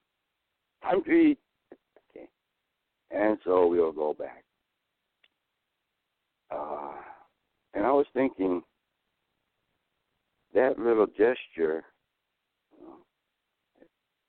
Time 0.83 1.03
to 1.03 1.11
eat. 1.11 1.39
Okay. 2.09 2.27
And 3.11 3.37
so 3.43 3.67
we'll 3.67 3.91
go 3.91 4.13
back. 4.13 4.43
Uh 6.51 6.93
and 7.73 7.85
I 7.85 7.91
was 7.91 8.07
thinking 8.13 8.61
that 10.53 10.79
little 10.79 11.07
gesture 11.17 11.83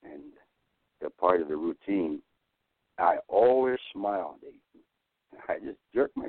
and 0.03 0.23
the 1.01 1.11
part 1.11 1.41
of 1.41 1.49
the 1.49 1.57
routine, 1.57 2.21
I 2.99 3.17
always 3.29 3.79
smile. 3.93 4.39
I 5.49 5.59
just 5.59 5.79
jerk 5.95 6.11
my, 6.15 6.29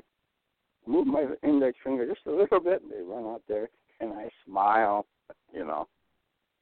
move 0.88 1.08
my 1.08 1.26
index 1.44 1.78
finger 1.84 2.08
just 2.08 2.26
a 2.26 2.32
little 2.32 2.60
bit, 2.60 2.82
and 2.82 2.92
they 2.92 3.02
run 3.02 3.26
out 3.26 3.42
there, 3.48 3.70
and 4.00 4.14
I 4.14 4.30
smile, 4.46 5.06
you 5.54 5.66
know. 5.66 5.88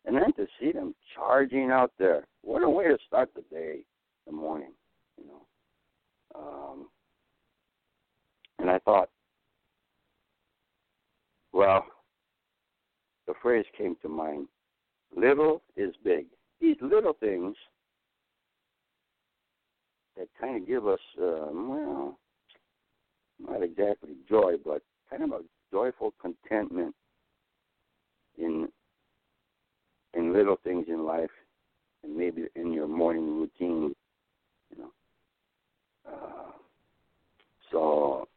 And 0.05 0.15
then 0.15 0.33
to 0.33 0.47
see 0.59 0.71
them 0.71 0.95
charging 1.13 1.71
out 1.71 1.91
there, 1.99 2.25
what 2.41 2.63
a 2.63 2.69
way 2.69 2.85
to 2.85 2.97
start 3.05 3.29
the 3.35 3.43
day, 3.53 3.79
the 4.25 4.31
morning, 4.31 4.71
you 5.17 5.25
know. 5.27 5.41
Um, 6.35 6.87
and 8.59 8.69
I 8.69 8.79
thought, 8.79 9.09
well, 11.51 11.85
the 13.27 13.33
phrase 13.41 13.65
came 13.77 13.95
to 14.01 14.09
mind 14.09 14.47
little 15.15 15.61
is 15.75 15.93
big. 16.03 16.25
These 16.61 16.77
little 16.81 17.13
things 17.13 17.55
that 20.17 20.27
kind 20.39 20.61
of 20.61 20.67
give 20.67 20.87
us, 20.87 20.99
uh, 21.21 21.47
well, 21.51 22.17
not 23.39 23.63
exactly 23.63 24.15
joy, 24.27 24.53
but 24.63 24.81
kind 25.09 25.23
of 25.23 25.31
a 25.31 25.41
joyful 25.71 26.13
contentment 26.21 26.93
in 28.37 28.67
in 30.15 30.33
little 30.33 30.57
things 30.63 30.85
in 30.87 31.05
life, 31.05 31.29
and 32.03 32.17
maybe 32.17 32.45
in 32.55 32.73
your 32.73 32.87
morning 32.87 33.39
routine, 33.39 33.93
you 34.71 34.77
know. 34.77 34.91
Uh, 36.11 36.51
so 37.71 38.27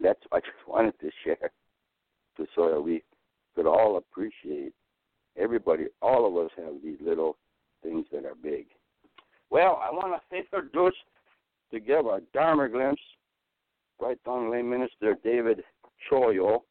that's 0.00 0.20
I 0.32 0.40
just 0.40 0.68
wanted 0.68 0.94
to 1.00 1.10
share 1.24 1.50
to 2.36 2.46
so 2.54 2.70
that 2.70 2.80
we 2.80 3.02
could 3.56 3.66
all 3.66 3.96
appreciate 3.96 4.74
everybody, 5.36 5.86
all 6.02 6.26
of 6.26 6.44
us 6.44 6.50
have 6.56 6.74
these 6.82 6.98
little 7.00 7.36
things 7.82 8.06
that 8.12 8.24
are 8.24 8.34
big. 8.42 8.66
Well, 9.50 9.80
I 9.82 9.90
want 9.90 10.20
to 10.30 10.36
introduce 10.36 10.94
to 11.72 11.80
give 11.80 12.06
a 12.06 12.20
Dharma 12.34 12.68
glimpse, 12.68 13.00
Right 14.00 14.18
Tongue 14.24 14.50
Lay 14.50 14.60
Minister 14.60 15.16
David 15.22 15.62
Choyo. 16.10 16.62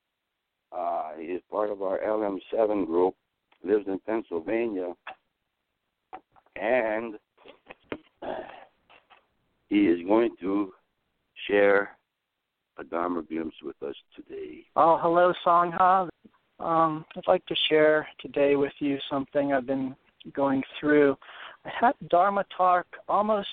Uh, 0.71 1.11
he 1.17 1.27
is 1.27 1.41
part 1.49 1.71
of 1.71 1.81
our 1.81 1.99
LM7 1.99 2.85
group, 2.85 3.15
lives 3.63 3.85
in 3.87 3.97
Pennsylvania, 4.05 4.93
and 6.55 7.15
he 9.69 9.87
is 9.87 10.05
going 10.05 10.35
to 10.41 10.73
share 11.47 11.97
a 12.77 12.83
Dharma 12.83 13.21
Beams 13.21 13.53
with 13.63 13.81
us 13.83 13.95
today. 14.15 14.65
Oh, 14.75 14.97
hello, 15.01 15.33
Sangha. 15.45 16.09
Um, 16.59 17.05
I'd 17.15 17.27
like 17.27 17.45
to 17.45 17.55
share 17.69 18.07
today 18.19 18.55
with 18.55 18.73
you 18.79 18.97
something 19.09 19.53
I've 19.53 19.65
been 19.65 19.95
going 20.33 20.63
through. 20.79 21.15
I 21.65 21.69
had 21.79 21.93
Dharma 22.09 22.45
talk 22.55 22.85
almost 23.07 23.47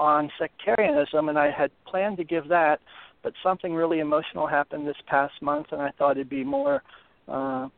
on 0.00 0.30
sectarianism, 0.38 1.28
and 1.28 1.38
I 1.38 1.50
had 1.50 1.70
planned 1.86 2.16
to 2.16 2.24
give 2.24 2.48
that, 2.48 2.80
but 3.22 3.34
something 3.42 3.74
really 3.74 4.00
emotional 4.00 4.46
happened 4.46 4.88
this 4.88 4.96
past 5.06 5.34
month, 5.42 5.66
and 5.72 5.82
I 5.82 5.90
thought 5.90 6.12
it'd 6.12 6.30
be 6.30 6.42
more 6.42 6.82
uh, 7.28 7.68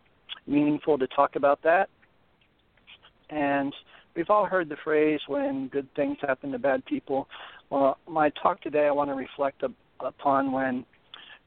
meaningful 0.46 0.96
to 0.98 1.08
talk 1.08 1.34
about 1.34 1.60
that. 1.64 1.90
And 3.28 3.74
we've 4.14 4.30
all 4.30 4.46
heard 4.46 4.68
the 4.68 4.76
phrase 4.84 5.20
when 5.26 5.66
good 5.66 5.88
things 5.96 6.16
happen 6.20 6.52
to 6.52 6.60
bad 6.60 6.84
people. 6.84 7.26
Well, 7.70 7.98
my 8.08 8.30
talk 8.40 8.60
today, 8.60 8.86
I 8.86 8.92
want 8.92 9.10
to 9.10 9.14
reflect 9.14 9.64
upon 9.98 10.52
when 10.52 10.86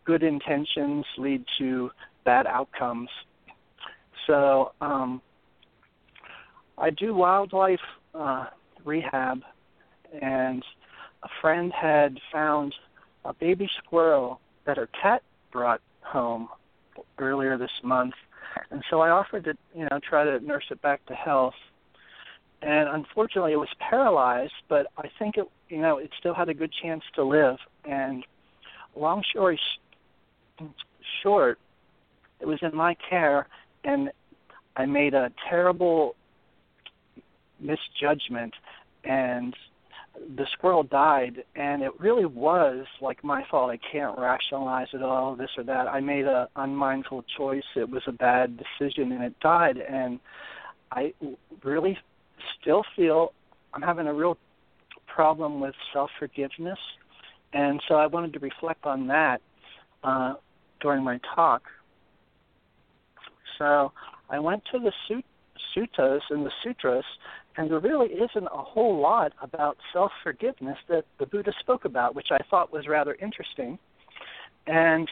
good 0.03 0.23
intentions 0.23 1.05
lead 1.17 1.45
to 1.57 1.89
bad 2.25 2.47
outcomes. 2.47 3.09
So 4.27 4.73
um, 4.81 5.21
I 6.77 6.89
do 6.89 7.15
wildlife 7.15 7.79
uh, 8.13 8.47
rehab, 8.83 9.41
and 10.21 10.63
a 11.23 11.29
friend 11.41 11.71
had 11.73 12.19
found 12.31 12.73
a 13.23 13.33
baby 13.33 13.69
squirrel 13.77 14.39
that 14.65 14.77
her 14.77 14.89
cat 15.01 15.23
brought 15.51 15.81
home 16.01 16.47
earlier 17.17 17.57
this 17.57 17.71
month, 17.83 18.13
and 18.71 18.83
so 18.89 19.01
I 19.01 19.09
offered 19.09 19.45
to, 19.45 19.53
you 19.75 19.87
know, 19.89 19.99
try 20.07 20.23
to 20.23 20.39
nurse 20.39 20.65
it 20.69 20.81
back 20.81 21.05
to 21.07 21.13
health. 21.13 21.55
And 22.61 22.89
unfortunately, 22.89 23.51
it 23.51 23.57
was 23.57 23.69
paralyzed, 23.79 24.53
but 24.69 24.87
I 24.97 25.09
think 25.19 25.37
it, 25.37 25.45
you 25.69 25.81
know, 25.81 25.97
it 25.97 26.09
still 26.17 26.33
had 26.33 26.49
a 26.49 26.53
good 26.53 26.71
chance 26.81 27.03
to 27.15 27.23
live. 27.23 27.57
And 27.83 28.23
long 28.95 29.23
story 29.29 29.59
short, 31.21 31.59
it 32.39 32.47
was 32.47 32.59
in 32.61 32.75
my 32.75 32.95
care, 33.09 33.47
and 33.83 34.09
I 34.75 34.85
made 34.85 35.13
a 35.13 35.31
terrible 35.49 36.15
misjudgment, 37.59 38.53
and 39.03 39.55
the 40.35 40.45
squirrel 40.53 40.83
died. 40.83 41.43
And 41.55 41.81
it 41.81 41.91
really 41.99 42.25
was 42.25 42.85
like 43.01 43.23
my 43.23 43.43
fault. 43.49 43.71
I 43.71 43.79
can't 43.91 44.17
rationalize 44.17 44.87
it 44.93 45.01
all, 45.01 45.35
this 45.35 45.51
or 45.57 45.63
that. 45.63 45.87
I 45.87 45.99
made 45.99 46.25
a 46.25 46.49
unmindful 46.55 47.25
choice. 47.37 47.63
It 47.75 47.89
was 47.89 48.03
a 48.07 48.11
bad 48.11 48.57
decision, 48.57 49.11
and 49.11 49.23
it 49.23 49.39
died. 49.39 49.77
And 49.77 50.19
I 50.91 51.13
really 51.63 51.97
still 52.61 52.83
feel 52.95 53.33
I'm 53.73 53.81
having 53.81 54.07
a 54.07 54.13
real 54.13 54.37
problem 55.07 55.59
with 55.59 55.75
self 55.93 56.09
forgiveness 56.19 56.79
and 57.55 57.81
so 57.87 57.95
I 57.95 58.05
wanted 58.05 58.33
to 58.33 58.39
reflect 58.39 58.85
on 58.85 59.07
that 59.07 59.41
uh, 60.03 60.33
during 60.81 61.03
my 61.03 61.19
talk. 61.33 61.63
So 63.57 63.93
I 64.29 64.39
went 64.39 64.63
to 64.73 64.79
the 64.79 64.91
suttas 65.75 66.21
and 66.29 66.45
the 66.45 66.51
sutras, 66.63 67.05
and 67.57 67.69
there 67.69 67.79
really 67.79 68.07
isn't 68.07 68.45
a 68.45 68.63
whole 68.63 68.99
lot 68.99 69.33
about 69.41 69.77
self 69.93 70.11
forgiveness 70.23 70.77
that 70.89 71.05
the 71.19 71.25
Buddha 71.25 71.53
spoke 71.59 71.85
about, 71.85 72.15
which 72.15 72.27
I 72.31 72.39
thought 72.49 72.71
was 72.71 72.87
rather 72.87 73.15
interesting. 73.21 73.77
And 74.67 75.09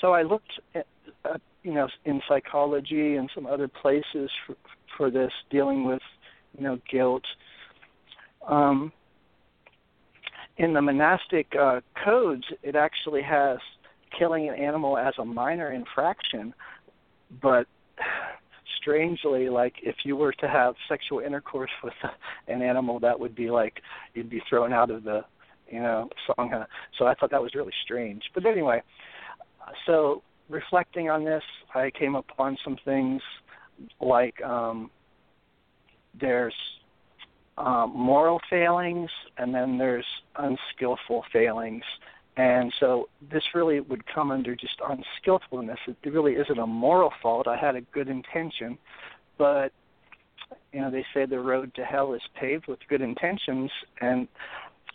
so 0.00 0.12
I 0.12 0.22
looked 0.22 0.52
at, 0.74 0.86
uh, 1.24 1.38
you 1.62 1.74
know, 1.74 1.88
in 2.04 2.20
psychology 2.28 3.16
and 3.16 3.30
some 3.34 3.46
other 3.46 3.68
places 3.68 4.30
for, 4.46 4.56
for 4.96 5.10
this, 5.10 5.32
dealing 5.50 5.84
with, 5.84 6.02
you 6.56 6.64
know, 6.64 6.78
guilt. 6.90 7.24
Um, 8.46 8.92
in 10.56 10.72
the 10.72 10.82
monastic 10.82 11.54
uh, 11.58 11.80
codes, 12.04 12.44
it 12.62 12.74
actually 12.74 13.22
has 13.22 13.58
killing 14.16 14.48
an 14.48 14.54
animal 14.54 14.96
as 14.96 15.14
a 15.18 15.24
minor 15.24 15.72
infraction, 15.72 16.54
but 17.42 17.66
strangely, 18.88 19.48
like 19.50 19.74
if 19.82 19.96
you 20.04 20.16
were 20.16 20.32
to 20.32 20.48
have 20.48 20.74
sexual 20.88 21.20
intercourse 21.20 21.70
with 21.84 21.92
an 22.48 22.62
animal, 22.62 22.98
that 23.00 23.18
would 23.18 23.34
be 23.34 23.50
like 23.50 23.80
you'd 24.14 24.30
be 24.30 24.42
thrown 24.48 24.72
out 24.72 24.90
of 24.90 25.04
the, 25.04 25.24
you 25.70 25.80
know. 25.80 26.08
So 26.36 27.06
I 27.06 27.14
thought 27.14 27.30
that 27.30 27.42
was 27.42 27.54
really 27.54 27.72
strange. 27.84 28.22
But 28.34 28.46
anyway, 28.46 28.82
so 29.86 30.22
reflecting 30.48 31.10
on 31.10 31.24
this, 31.24 31.42
I 31.74 31.90
came 31.98 32.14
upon 32.14 32.56
some 32.64 32.78
things 32.84 33.20
like 34.00 34.40
um, 34.42 34.90
there's 36.18 36.54
um, 37.58 37.92
moral 37.94 38.40
failings, 38.48 39.10
and 39.36 39.54
then 39.54 39.76
there's 39.76 40.06
unskillful 40.36 41.24
failings. 41.32 41.84
And 42.38 42.72
so 42.78 43.08
this 43.32 43.42
really 43.52 43.80
would 43.80 44.04
come 44.06 44.30
under 44.30 44.54
just 44.54 44.80
unskillfulness. 44.88 45.80
It 45.88 45.96
really 46.08 46.34
isn't 46.34 46.58
a 46.58 46.66
moral 46.68 47.12
fault. 47.20 47.48
I 47.48 47.56
had 47.56 47.74
a 47.74 47.80
good 47.80 48.08
intention, 48.08 48.78
but 49.36 49.72
you 50.72 50.80
know 50.80 50.88
they 50.88 51.04
say 51.12 51.26
the 51.26 51.40
road 51.40 51.74
to 51.74 51.84
hell 51.84 52.14
is 52.14 52.22
paved 52.40 52.68
with 52.68 52.78
good 52.88 53.02
intentions, 53.02 53.72
and 54.00 54.28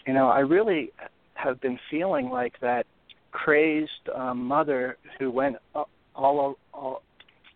you 0.07 0.13
know 0.13 0.29
I 0.29 0.39
really 0.39 0.93
have 1.33 1.59
been 1.59 1.77
feeling 1.91 2.29
like 2.29 2.53
that 2.61 2.85
crazed 3.31 4.09
um, 4.15 4.45
mother 4.45 4.97
who 5.19 5.29
went 5.29 5.57
all, 5.75 6.55
all 6.73 7.01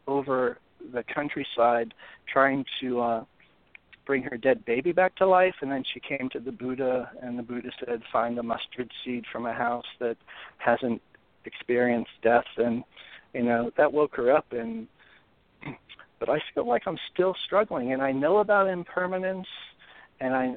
over 0.05 0.57
the 0.93 1.03
countryside 1.03 1.93
trying 2.31 2.65
to 2.81 2.99
uh, 2.99 3.25
bring 4.07 4.23
her 4.23 4.37
dead 4.37 4.65
baby 4.65 4.93
back 4.93 5.15
to 5.17 5.27
life 5.27 5.55
and 5.61 5.69
then 5.69 5.83
she 5.93 5.99
came 5.99 6.29
to 6.31 6.39
the 6.39 6.51
buddha 6.51 7.11
and 7.21 7.37
the 7.37 7.43
buddha 7.43 7.69
said 7.85 8.01
find 8.11 8.39
a 8.39 8.43
mustard 8.43 8.89
seed 9.03 9.25
from 9.31 9.45
a 9.45 9.53
house 9.53 9.85
that 9.99 10.15
hasn't 10.57 11.01
experienced 11.45 12.11
death. 12.23 12.45
And 12.57 12.83
you 13.33 13.43
know 13.43 13.71
that 13.77 13.91
woke 13.91 14.15
her 14.15 14.31
up 14.31 14.45
and 14.51 14.87
but 16.19 16.29
i 16.29 16.39
feel 16.53 16.67
like 16.67 16.83
i'm 16.87 16.97
still 17.13 17.35
struggling 17.45 17.93
and 17.93 18.01
i 18.01 18.11
know 18.11 18.37
about 18.37 18.67
impermanence 18.67 19.47
and 20.19 20.33
i 20.33 20.55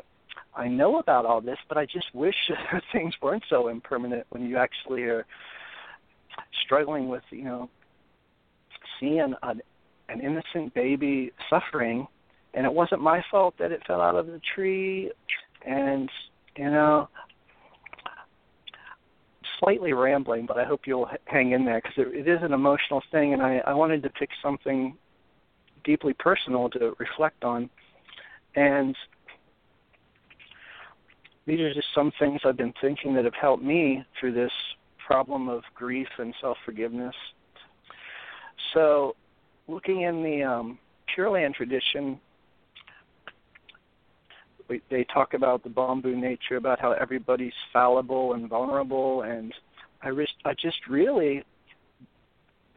i 0.55 0.67
know 0.69 0.99
about 0.99 1.27
all 1.27 1.41
this 1.41 1.59
but 1.69 1.77
i 1.77 1.85
just 1.85 2.07
wish 2.15 2.51
things 2.93 3.15
weren't 3.21 3.43
so 3.51 3.69
impermanent 3.69 4.27
when 4.31 4.49
you 4.49 4.57
actually 4.57 5.03
are 5.03 5.27
struggling 6.65 7.09
with 7.09 7.25
you 7.31 7.45
know 7.45 7.69
seeing 8.99 9.35
an, 9.43 9.61
an 10.09 10.21
innocent 10.21 10.73
baby 10.75 11.33
suffering 11.51 12.07
and 12.55 12.67
it 12.67 12.73
wasn't 12.73 13.01
my 13.01 13.23
fault 13.31 13.55
that 13.59 13.73
it 13.73 13.83
fell 13.87 14.01
out 14.01 14.17
of 14.17 14.27
the 14.27 14.41
tree. 14.55 15.11
And 15.67 16.11
you 16.57 16.71
know 16.71 17.09
slightly 19.59 19.93
rambling 19.93 20.47
but 20.47 20.59
i 20.59 20.65
hope 20.65 20.81
you'll 20.87 21.09
hang 21.27 21.53
in 21.53 21.65
there 21.65 21.81
because 21.83 21.97
it, 21.99 22.27
it 22.27 22.29
is 22.29 22.39
an 22.43 22.53
emotional 22.53 23.03
thing 23.13 23.35
and 23.35 23.43
i 23.43 23.59
i 23.67 23.75
wanted 23.75 24.03
to 24.03 24.09
pick 24.11 24.31
something 24.43 24.97
deeply 25.85 26.13
personal 26.19 26.69
to 26.69 26.95
reflect 26.99 27.43
on. 27.43 27.71
And 28.55 28.95
these 31.47 31.61
are 31.61 31.73
just 31.73 31.89
some 31.95 32.13
things 32.19 32.41
i've 32.45 32.57
been 32.57 32.75
thinking 32.81 33.15
that 33.15 33.25
have 33.25 33.35
helped 33.41 33.63
me 33.63 34.05
through 34.19 34.33
this 34.33 34.53
problem 35.07 35.49
of 35.49 35.63
grief 35.75 36.09
and 36.19 36.35
self 36.41 36.57
forgiveness 36.65 37.15
so 38.73 39.15
looking 39.69 40.03
in 40.03 40.23
the 40.23 40.43
um, 40.43 40.79
Pure 41.15 41.31
Land 41.31 41.55
tradition, 41.55 42.21
we, 44.71 44.81
they 44.89 45.05
talk 45.13 45.35
about 45.35 45.63
the 45.65 45.69
bombu 45.69 46.17
nature, 46.17 46.57
about 46.57 46.81
how 46.81 46.93
everybody's 46.93 47.53
fallible 47.73 48.35
and 48.35 48.49
vulnerable, 48.49 49.23
and 49.23 49.53
I 50.03 50.11
just 50.13 50.35
I 50.45 50.55
just 50.55 50.87
really 50.89 51.43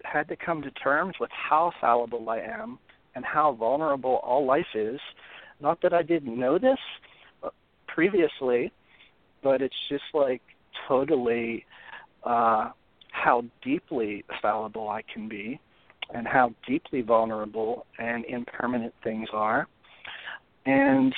had 0.04 0.28
to 0.28 0.36
come 0.36 0.62
to 0.64 0.72
terms 0.72 1.16
with 1.20 1.30
how 1.32 1.72
fallible 1.80 2.30
I 2.30 2.40
am 2.40 2.80
and 3.16 3.24
how 3.24 3.54
vulnerable 3.54 4.20
all 4.24 4.46
life 4.46 4.66
is. 4.76 5.00
Not 5.62 5.82
that 5.84 5.94
I 5.94 6.02
didn't 6.02 6.38
know 6.38 6.58
this 6.58 6.80
uh, 7.44 7.50
previously, 7.88 8.72
but 9.44 9.62
it's 9.62 9.76
just 9.88 10.04
like 10.14 10.42
totally 10.88 11.66
uh, 12.26 12.72
how 13.12 13.46
deeply 13.64 14.26
fallible 14.42 14.90
I 14.90 15.04
can 15.14 15.30
be 15.30 15.60
and 16.14 16.28
how 16.28 16.54
deeply 16.68 17.02
vulnerable 17.02 17.86
and 17.98 18.26
impermanent 18.26 18.94
things 19.04 19.30
are. 19.32 19.68
And 20.66 21.14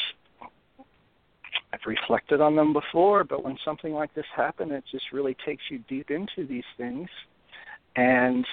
I've 1.76 1.86
reflected 1.86 2.40
on 2.40 2.56
them 2.56 2.72
before, 2.72 3.26
but 3.26 3.44
when 3.44 3.58
something 3.66 3.92
like 3.92 4.14
this 4.14 4.26
happens, 4.34 4.72
it 4.72 4.86
just 4.90 5.12
really 5.12 5.36
takes 5.46 5.64
you 5.70 5.80
deep 5.90 6.10
into 6.10 6.48
these 6.48 6.64
things. 6.78 7.10
And 7.98 8.46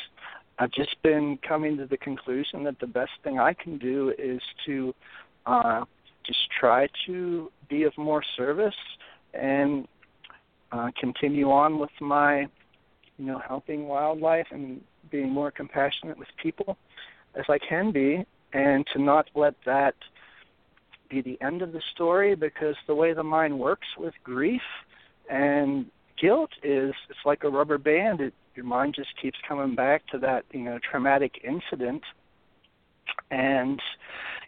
I've 0.59 0.73
just 0.73 1.01
been 1.03 1.39
coming 1.47 1.77
to 1.77 1.87
the 1.87 1.97
conclusion 1.99 2.65
that 2.65 2.81
the 2.81 2.87
best 2.89 3.13
thing 3.23 3.39
I 3.39 3.53
can 3.55 3.79
do 3.79 4.13
is 4.19 4.41
to 4.67 4.93
uh, 5.47 5.85
just 6.27 6.41
try 6.59 6.89
to 7.07 7.53
be 7.69 7.85
of 7.85 7.97
more 7.97 8.25
service 8.37 8.75
and 9.35 9.87
uh, 10.73 10.91
continue 10.99 11.51
on 11.51 11.79
with 11.79 11.91
my, 12.01 12.41
you 13.19 13.27
know, 13.27 13.41
helping 13.47 13.87
wildlife 13.87 14.47
and 14.51 14.81
being 15.13 15.31
more 15.31 15.53
compassionate 15.53 16.19
with 16.19 16.29
people 16.43 16.77
as 17.37 17.45
I 17.49 17.59
can 17.59 17.93
be, 17.93 18.25
and 18.53 18.85
to 18.93 19.01
not 19.01 19.27
let 19.37 19.55
that 19.65 19.95
be 21.13 21.21
the 21.21 21.41
end 21.45 21.61
of 21.61 21.73
the 21.73 21.83
story 21.95 22.35
because 22.35 22.75
the 22.87 22.95
way 22.95 23.13
the 23.13 23.23
mind 23.23 23.59
works 23.59 23.87
with 23.99 24.15
grief 24.25 24.63
and 25.31 25.87
guilt 26.21 26.51
is 26.63 26.95
it's 27.11 27.19
like 27.27 27.45
a 27.45 27.49
rubber 27.49 27.79
band. 27.79 28.21
It, 28.21 28.33
your 28.55 28.65
mind 28.65 28.95
just 28.95 29.11
keeps 29.21 29.39
coming 29.47 29.75
back 29.75 30.07
to 30.09 30.19
that 30.19 30.45
you 30.53 30.61
know 30.61 30.79
traumatic 30.79 31.43
incident, 31.45 32.03
and 33.31 33.81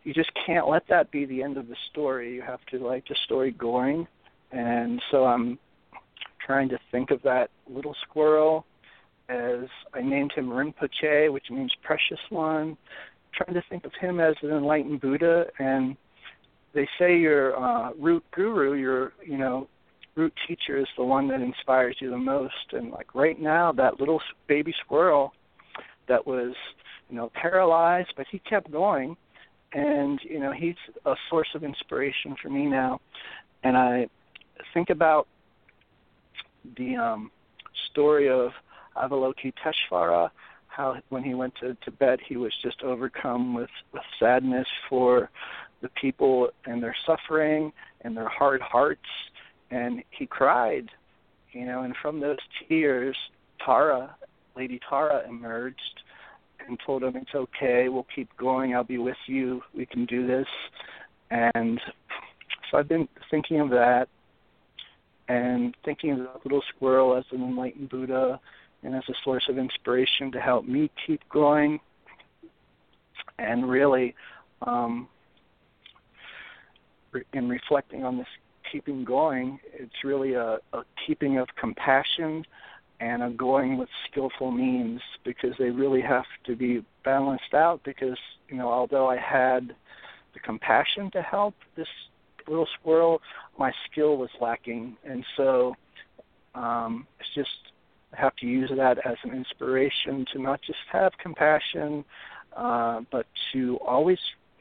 you 0.05 0.15
just 0.15 0.31
can't 0.47 0.69
let 0.69 0.87
that 0.89 1.11
be 1.11 1.27
the 1.27 1.43
end 1.43 1.57
of 1.59 1.69
the 1.69 1.77
story. 1.91 2.35
You 2.35 2.43
have 2.43 2.65
to 2.71 2.79
like 2.79 3.07
the 3.09 3.17
story 3.25 3.51
going, 3.51 4.07
and 4.53 5.03
so 5.11 5.25
I'm 5.25 5.59
trying 6.45 6.69
to 6.71 6.79
think 6.91 7.11
of 7.11 7.23
that 7.23 7.51
little 7.69 7.97
squirrel 8.09 8.67
as 9.29 9.65
I 9.95 10.03
named 10.03 10.33
him 10.33 10.49
Rinpoche, 10.49 11.33
which 11.33 11.51
means 11.51 11.73
precious 11.83 12.21
one. 12.29 12.77
trying 13.33 13.55
to 13.55 13.65
think 13.69 13.85
of 13.85 13.93
him 14.01 14.21
as 14.21 14.35
an 14.43 14.51
enlightened 14.51 15.01
Buddha, 15.01 15.47
and 15.59 15.97
they 16.75 16.89
say 16.99 17.17
your 17.17 17.57
uh, 17.57 17.93
root 17.99 18.25
guru, 18.35 18.75
your 18.75 19.13
you 19.25 19.39
know 19.39 19.69
root 20.17 20.33
teacher, 20.47 20.79
is 20.79 20.87
the 20.97 21.05
one 21.05 21.29
that 21.29 21.41
inspires 21.41 21.97
you 22.01 22.11
the 22.11 22.19
most. 22.19 22.73
And 22.73 22.91
like 22.91 23.15
right 23.15 23.41
now, 23.41 23.73
that 23.73 24.01
little 24.01 24.21
baby 24.49 24.75
squirrel 24.85 25.33
that 26.09 26.27
was 26.27 26.55
you 27.09 27.17
know 27.17 27.31
paralyzed, 27.35 28.13
but 28.17 28.27
he 28.31 28.39
kept 28.41 28.71
going, 28.71 29.17
and 29.73 30.21
you 30.23 30.41
know 30.41 30.53
he's 30.53 30.77
a 31.07 31.15
source 31.31 31.49
of 31.55 31.65
inspiration 31.65 32.37
for 32.43 32.51
me 32.51 32.67
now. 32.67 33.01
And 33.63 33.77
I 33.77 34.09
think 34.75 34.91
about 34.91 35.27
the 36.77 36.97
um, 36.97 37.31
story 37.91 38.29
of 38.29 38.51
Avalokiteshvara, 38.97 40.31
how 40.69 40.97
when 41.09 41.23
he 41.23 41.35
went 41.35 41.55
to 41.61 41.77
Tibet 41.85 42.19
he 42.27 42.37
was 42.37 42.53
just 42.63 42.83
overcome 42.83 43.55
with, 43.55 43.71
with 43.93 44.03
sadness 44.19 44.67
for 44.89 45.31
the 45.85 45.91
people 46.01 46.49
and 46.65 46.83
their 46.83 46.97
suffering 47.07 47.71
and 48.01 48.17
their 48.17 48.29
hard 48.29 48.63
hearts, 48.63 49.03
and 49.71 50.03
he 50.11 50.27
cried, 50.27 50.89
you 51.53 51.67
know, 51.67 51.83
and 51.83 51.95
from 52.01 52.21
those 52.21 52.39
tears, 52.67 53.17
Tara, 53.65 54.17
Lady 54.57 54.81
Tara, 54.89 55.29
emerged 55.29 56.01
and 56.67 56.81
told 56.87 57.03
him 57.03 57.17
it's 57.17 57.35
okay, 57.35 57.91
we'll 57.91 58.07
keep 58.15 58.35
going, 58.39 58.75
I'll 58.75 58.83
be 58.83 58.97
with 58.97 59.19
you, 59.27 59.61
we 59.77 59.85
can 59.85 60.07
do 60.07 60.27
this, 60.27 60.47
and 61.31 61.79
so 62.71 62.79
I've 62.79 62.89
been 62.89 63.07
thinking 63.31 63.61
of 63.61 63.69
that 63.71 64.09
and 65.29 65.77
thinking 65.85 66.13
of 66.13 66.19
the 66.19 66.31
little 66.45 66.63
squirrel 66.75 67.15
as 67.15 67.25
an 67.31 67.43
enlightened 67.43 67.91
Buddha 67.91 68.41
and 68.83 68.95
as 68.95 69.05
a 69.11 69.15
source 69.23 69.45
of 69.51 69.59
inspiration 69.59 70.33
to 70.33 70.41
help 70.41 70.65
me 70.67 70.91
keep 71.07 71.21
going. 71.29 71.79
And 73.39 73.69
really, 73.69 74.15
um, 74.63 75.09
in 77.33 77.49
reflecting 77.49 78.05
on 78.05 78.19
this 78.19 78.27
keeping 78.71 79.05
going, 79.05 79.59
it's 79.73 80.05
really 80.05 80.35
a, 80.35 80.59
a 80.73 80.83
keeping 81.07 81.39
of 81.39 81.49
compassion 81.57 82.45
and 83.01 83.23
a 83.23 83.31
going 83.31 83.77
with 83.77 83.89
skillful 84.11 84.51
means 84.51 85.01
because 85.25 85.55
they 85.59 85.71
really 85.71 86.01
have 86.01 86.25
to 86.47 86.57
be 86.57 86.85
balanced 87.05 87.55
out 87.55 87.81
because, 87.85 88.19
you 88.49 88.57
know, 88.57 88.71
although 88.71 89.09
I 89.09 89.17
had 89.17 89.75
the 90.33 90.41
compassion 90.41 91.11
to 91.13 91.23
help 91.23 91.55
this 91.77 91.89
little 92.49 92.69
squirrel, 92.81 93.21
my 93.59 93.73
skill 93.91 94.17
was 94.17 94.31
lacking. 94.41 94.97
And 95.05 95.25
so 95.37 95.77
um, 96.55 97.07
it's 97.21 97.29
just 97.35 97.73
I 98.17 98.21
have 98.21 98.37
to 98.37 98.47
use 98.47 98.71
that 98.77 98.99
as 99.05 99.17
an 99.25 99.33
inspiration 99.33 100.25
to 100.33 100.39
not 100.41 100.61
just 100.63 100.79
have 100.93 101.13
compassion, 101.21 102.05
uh, 102.57 103.01
but 103.11 103.27
to 103.53 103.79
always 103.79 104.19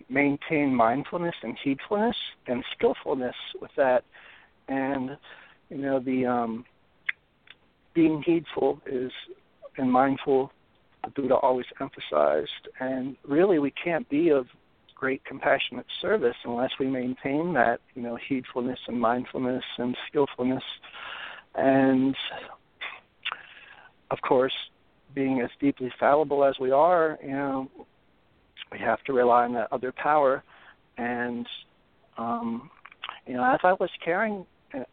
maintain 0.09 0.73
mindfulness 0.73 1.35
and 1.43 1.57
heedfulness 1.63 2.15
and 2.47 2.63
skillfulness 2.75 3.35
with 3.61 3.71
that. 3.77 4.03
And 4.67 5.17
you 5.69 5.77
know, 5.77 5.99
the 5.99 6.25
um, 6.25 6.65
being 7.93 8.21
heedful 8.25 8.81
is 8.85 9.11
and 9.77 9.91
mindful. 9.91 10.51
The 11.03 11.09
Buddha 11.09 11.35
always 11.35 11.65
emphasized, 11.81 12.69
and 12.79 13.17
really, 13.27 13.59
we 13.59 13.71
can't 13.71 14.07
be 14.09 14.29
of 14.29 14.47
great 14.95 15.25
compassionate 15.25 15.85
service 16.01 16.37
unless 16.45 16.71
we 16.79 16.87
maintain 16.87 17.53
that, 17.55 17.81
you 17.93 18.01
know, 18.01 18.17
heedfulness 18.29 18.77
and 18.87 18.97
mindfulness 19.01 19.65
and 19.77 19.97
skillfulness. 20.07 20.63
And 21.55 22.15
of 24.11 24.21
course, 24.21 24.53
being 25.13 25.41
as 25.41 25.49
deeply 25.59 25.91
fallible 25.99 26.45
as 26.45 26.55
we 26.57 26.71
are, 26.71 27.17
you 27.21 27.31
know, 27.31 27.71
we 28.73 28.79
have 28.79 29.03
to 29.03 29.13
rely 29.13 29.45
on 29.45 29.53
that 29.53 29.71
other 29.71 29.91
power. 29.91 30.43
And 30.97 31.47
um, 32.17 32.69
you 33.27 33.35
know, 33.35 33.43
as 33.43 33.59
I 33.63 33.73
was 33.73 33.89
caring, 34.03 34.45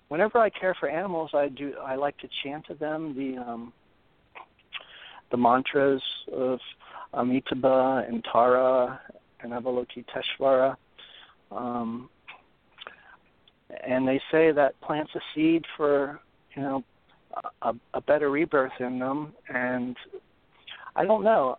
whenever 0.09 0.38
I 0.38 0.51
care 0.51 0.77
for 0.79 0.88
animals, 0.88 1.31
I 1.35 1.49
do. 1.49 1.75
I 1.83 1.97
like 1.97 2.16
to 2.19 2.29
chant 2.43 2.66
to 2.66 2.75
them 2.75 3.14
the 3.16 3.40
um, 3.40 3.73
the 5.31 5.37
mantras 5.37 6.03
of 6.33 6.59
Amitabha 7.14 8.05
and 8.07 8.25
Tara 8.31 9.01
and 9.40 9.53
Avalokiteshvara. 9.53 10.77
Um, 11.51 12.09
and 13.87 14.07
they 14.07 14.21
say 14.31 14.53
that 14.53 14.81
plants 14.81 15.12
a 15.14 15.21
seed 15.35 15.64
for 15.77 16.21
you 16.55 16.62
know 16.62 16.85
a, 17.62 17.75
a 17.95 18.01
better 18.01 18.31
rebirth 18.31 18.73
in 18.79 18.99
them. 18.99 19.33
And 19.49 19.97
I 20.95 21.05
don't 21.05 21.25
know 21.25 21.57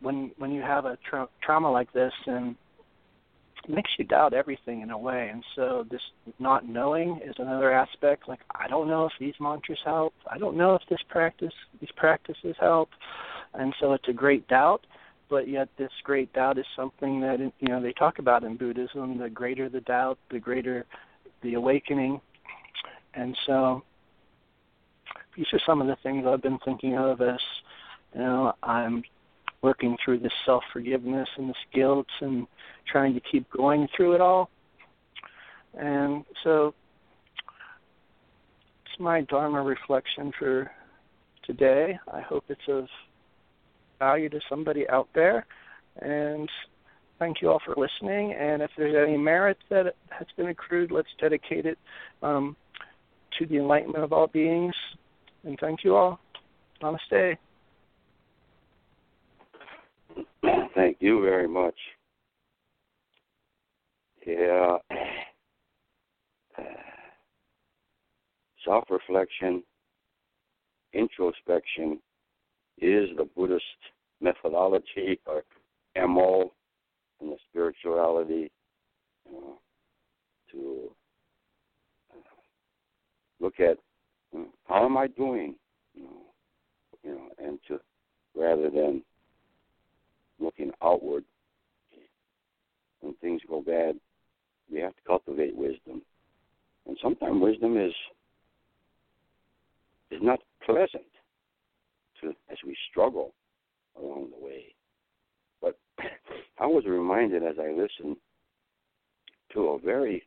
when 0.00 0.30
when 0.38 0.50
you 0.50 0.62
have 0.62 0.84
a 0.84 0.96
tra- 1.08 1.28
trauma 1.42 1.70
like 1.70 1.92
this 1.92 2.12
and 2.26 2.56
it 3.64 3.70
makes 3.70 3.90
you 3.98 4.04
doubt 4.04 4.32
everything 4.32 4.82
in 4.82 4.90
a 4.90 4.98
way. 4.98 5.28
And 5.32 5.42
so 5.56 5.84
this 5.90 6.00
not 6.38 6.68
knowing 6.68 7.20
is 7.24 7.34
another 7.38 7.72
aspect. 7.72 8.28
Like 8.28 8.40
i 8.54 8.68
don't 8.68 8.88
know 8.88 9.06
if 9.06 9.12
these 9.18 9.34
mantras 9.40 9.80
help. 9.84 10.14
I 10.30 10.38
don't 10.38 10.56
know 10.56 10.74
if 10.74 10.82
this 10.88 11.00
practice 11.08 11.54
these 11.80 11.90
practices 11.96 12.56
help. 12.60 12.90
And 13.54 13.74
so 13.80 13.92
it's 13.92 14.08
a 14.08 14.12
great 14.12 14.46
doubt 14.48 14.86
but 15.30 15.48
yet 15.48 15.68
this 15.76 15.90
great 16.04 16.32
doubt 16.32 16.58
is 16.58 16.64
something 16.74 17.20
that 17.20 17.38
you 17.60 17.68
know 17.68 17.82
they 17.82 17.92
talk 17.92 18.18
about 18.18 18.44
in 18.44 18.56
buddhism 18.56 19.18
the 19.18 19.28
greater 19.28 19.68
the 19.68 19.80
doubt 19.82 20.18
the 20.30 20.38
greater 20.38 20.86
the 21.42 21.54
awakening. 21.54 22.20
And 23.14 23.36
so 23.46 23.82
these 25.36 25.46
are 25.52 25.60
some 25.66 25.80
of 25.80 25.86
the 25.86 25.96
things 26.02 26.24
I've 26.26 26.42
been 26.42 26.58
thinking 26.64 26.96
of 26.96 27.20
as 27.20 27.40
you 28.14 28.20
know 28.20 28.52
I'm 28.62 29.02
working 29.62 29.96
through 30.04 30.20
this 30.20 30.32
self 30.46 30.62
forgiveness 30.72 31.28
and 31.36 31.48
this 31.48 31.56
guilt 31.74 32.06
and 32.20 32.46
trying 32.90 33.14
to 33.14 33.20
keep 33.30 33.50
going 33.50 33.88
through 33.96 34.14
it 34.14 34.20
all. 34.20 34.50
And 35.74 36.24
so 36.44 36.74
it's 38.84 39.00
my 39.00 39.22
Dharma 39.22 39.62
reflection 39.62 40.32
for 40.38 40.70
today. 41.44 41.98
I 42.12 42.20
hope 42.20 42.44
it's 42.48 42.60
of 42.68 42.86
value 43.98 44.28
to 44.28 44.40
somebody 44.48 44.88
out 44.88 45.08
there. 45.14 45.46
And 46.00 46.48
thank 47.18 47.42
you 47.42 47.50
all 47.50 47.60
for 47.64 47.74
listening. 47.76 48.32
And 48.34 48.62
if 48.62 48.70
there's 48.76 48.94
any 49.08 49.16
merit 49.16 49.58
that 49.70 49.94
has 50.10 50.26
been 50.36 50.48
accrued, 50.48 50.90
let's 50.90 51.08
dedicate 51.20 51.66
it 51.66 51.78
um, 52.22 52.56
to 53.38 53.46
the 53.46 53.56
enlightenment 53.56 54.04
of 54.04 54.12
all 54.12 54.28
beings 54.28 54.74
and 55.44 55.58
thank 55.60 55.84
you 55.84 55.96
all. 55.96 56.20
Namaste. 56.82 57.36
Thank 60.78 60.98
you 61.00 61.20
very 61.20 61.48
much. 61.48 61.74
Yeah. 64.24 64.76
Self 68.64 68.84
reflection, 68.88 69.64
introspection 70.92 71.98
is 72.80 73.08
the 73.16 73.28
Buddhist 73.34 73.64
methodology 74.20 75.18
or 75.26 75.42
MO 76.06 76.52
in 77.20 77.30
the 77.30 77.36
spirituality 77.50 78.48
you 79.28 79.32
know, 79.32 79.58
to 80.52 80.92
uh, 82.14 82.18
look 83.40 83.58
at 83.58 83.78
how 84.68 84.84
am 84.84 84.96
I 84.96 85.08
doing? 85.08 85.56
You 85.92 86.02
know, 86.04 86.22
you 87.02 87.10
know, 87.10 87.28
and 87.44 87.58
to 87.66 87.80
rather 88.36 88.70
than 88.70 89.02
looking 90.38 90.70
outward 90.82 91.24
when 93.00 93.14
things 93.14 93.40
go 93.48 93.60
bad, 93.60 93.96
we 94.70 94.80
have 94.80 94.94
to 94.96 95.02
cultivate 95.06 95.56
wisdom. 95.56 96.02
And 96.86 96.96
sometimes 97.02 97.40
wisdom 97.40 97.76
is 97.76 97.92
is 100.10 100.20
not 100.22 100.40
pleasant 100.64 101.04
to 102.20 102.30
as 102.50 102.56
we 102.66 102.76
struggle 102.90 103.34
along 103.98 104.28
the 104.30 104.44
way. 104.44 104.74
But 105.60 105.78
I 106.58 106.66
was 106.66 106.84
reminded 106.86 107.42
as 107.42 107.56
I 107.60 107.70
listened 107.70 108.16
to 109.52 109.68
a 109.68 109.78
very 109.78 110.22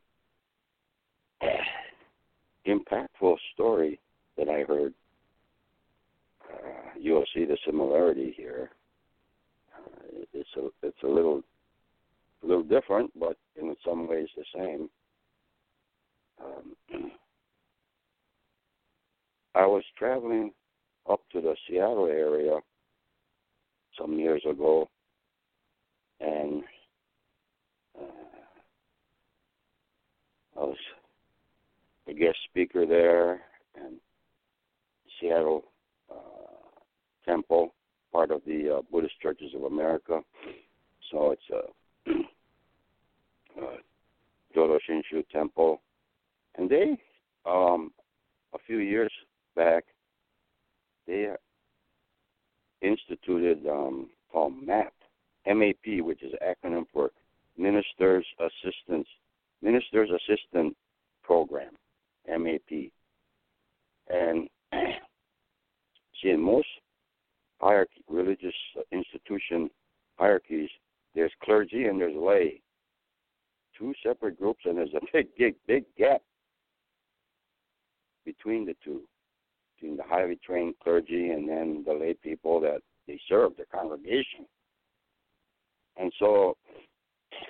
impactful 2.67 3.35
story 3.53 3.99
that 4.37 4.49
I 4.49 4.63
heard. 4.63 4.93
Uh, 6.51 6.89
you'll 6.99 7.25
see 7.33 7.45
the 7.45 7.57
similarity 7.65 8.33
here. 8.35 8.71
Uh, 9.85 10.23
it's 10.33 10.49
a 10.57 10.67
it's 10.85 11.03
a 11.03 11.07
little 11.07 11.41
a 12.43 12.47
little 12.47 12.63
different, 12.63 13.11
but 13.19 13.37
in 13.59 13.75
some 13.85 14.07
ways 14.07 14.27
the 14.35 14.43
same. 14.55 14.89
Um, 16.43 16.75
I 19.55 19.65
was 19.65 19.83
traveling 19.97 20.51
up 21.09 21.21
to 21.33 21.41
the 21.41 21.55
Seattle 21.67 22.07
area 22.07 22.59
some 23.97 24.17
years 24.17 24.41
ago, 24.49 24.87
and 26.19 26.63
uh, 27.99 28.03
I 30.57 30.59
was 30.59 30.77
a 32.07 32.13
guest 32.13 32.37
speaker 32.49 32.85
there, 32.85 33.41
and 33.75 33.97
Seattle 35.19 35.65
uh, 36.09 36.15
Temple, 37.25 37.73
part 38.11 38.31
of 38.31 38.41
the 38.45 38.77
uh, 38.77 38.81
Buddhist 38.91 39.19
Churches 39.21 39.51
of 39.55 39.63
America. 39.63 40.21
So 41.11 41.31
it's 41.31 41.41
a, 41.51 42.11
a 43.61 43.63
Jodo 44.55 44.77
Shinshu 44.89 45.27
Temple, 45.31 45.81
and 46.57 46.69
they, 46.69 46.97
um, 47.45 47.91
a 48.53 48.57
few 48.67 48.77
years 48.77 49.11
back, 49.55 49.85
they 51.07 51.27
instituted 52.81 53.65
um, 53.67 54.09
called 54.31 54.53
MAP, 54.65 54.93
MAP, 55.47 56.03
which 56.03 56.21
is 56.23 56.33
acronym 56.41 56.85
for 56.93 57.11
Ministers 57.57 58.25
Assistance 58.39 59.07
Ministers 59.61 60.09
Assistant 60.09 60.75
Program, 61.23 61.71
MAP. 62.27 62.91
And 64.09 64.49
see, 66.21 66.29
in 66.29 66.41
most 66.41 66.67
hierarchy, 67.61 68.03
religious 68.09 68.55
institution 68.91 69.69
hierarchies, 70.17 70.69
there's 71.15 71.31
clergy 71.43 71.85
and 71.85 71.99
there's 71.99 72.15
lay. 72.15 72.61
Two 73.77 73.93
separate 74.05 74.39
groups, 74.39 74.61
and 74.65 74.77
there's 74.77 74.93
a 74.93 74.99
big, 75.13 75.27
big, 75.37 75.55
big 75.67 75.83
gap 75.97 76.21
between 78.25 78.65
the 78.65 78.75
two, 78.83 79.01
between 79.75 79.97
the 79.97 80.03
highly 80.03 80.39
trained 80.45 80.75
clergy 80.83 81.29
and 81.29 81.47
then 81.49 81.83
the 81.85 81.93
lay 81.93 82.13
people 82.13 82.59
that 82.61 82.81
they 83.07 83.19
serve, 83.27 83.53
the 83.57 83.65
congregation. 83.65 84.45
And 85.97 86.11
so, 86.19 86.55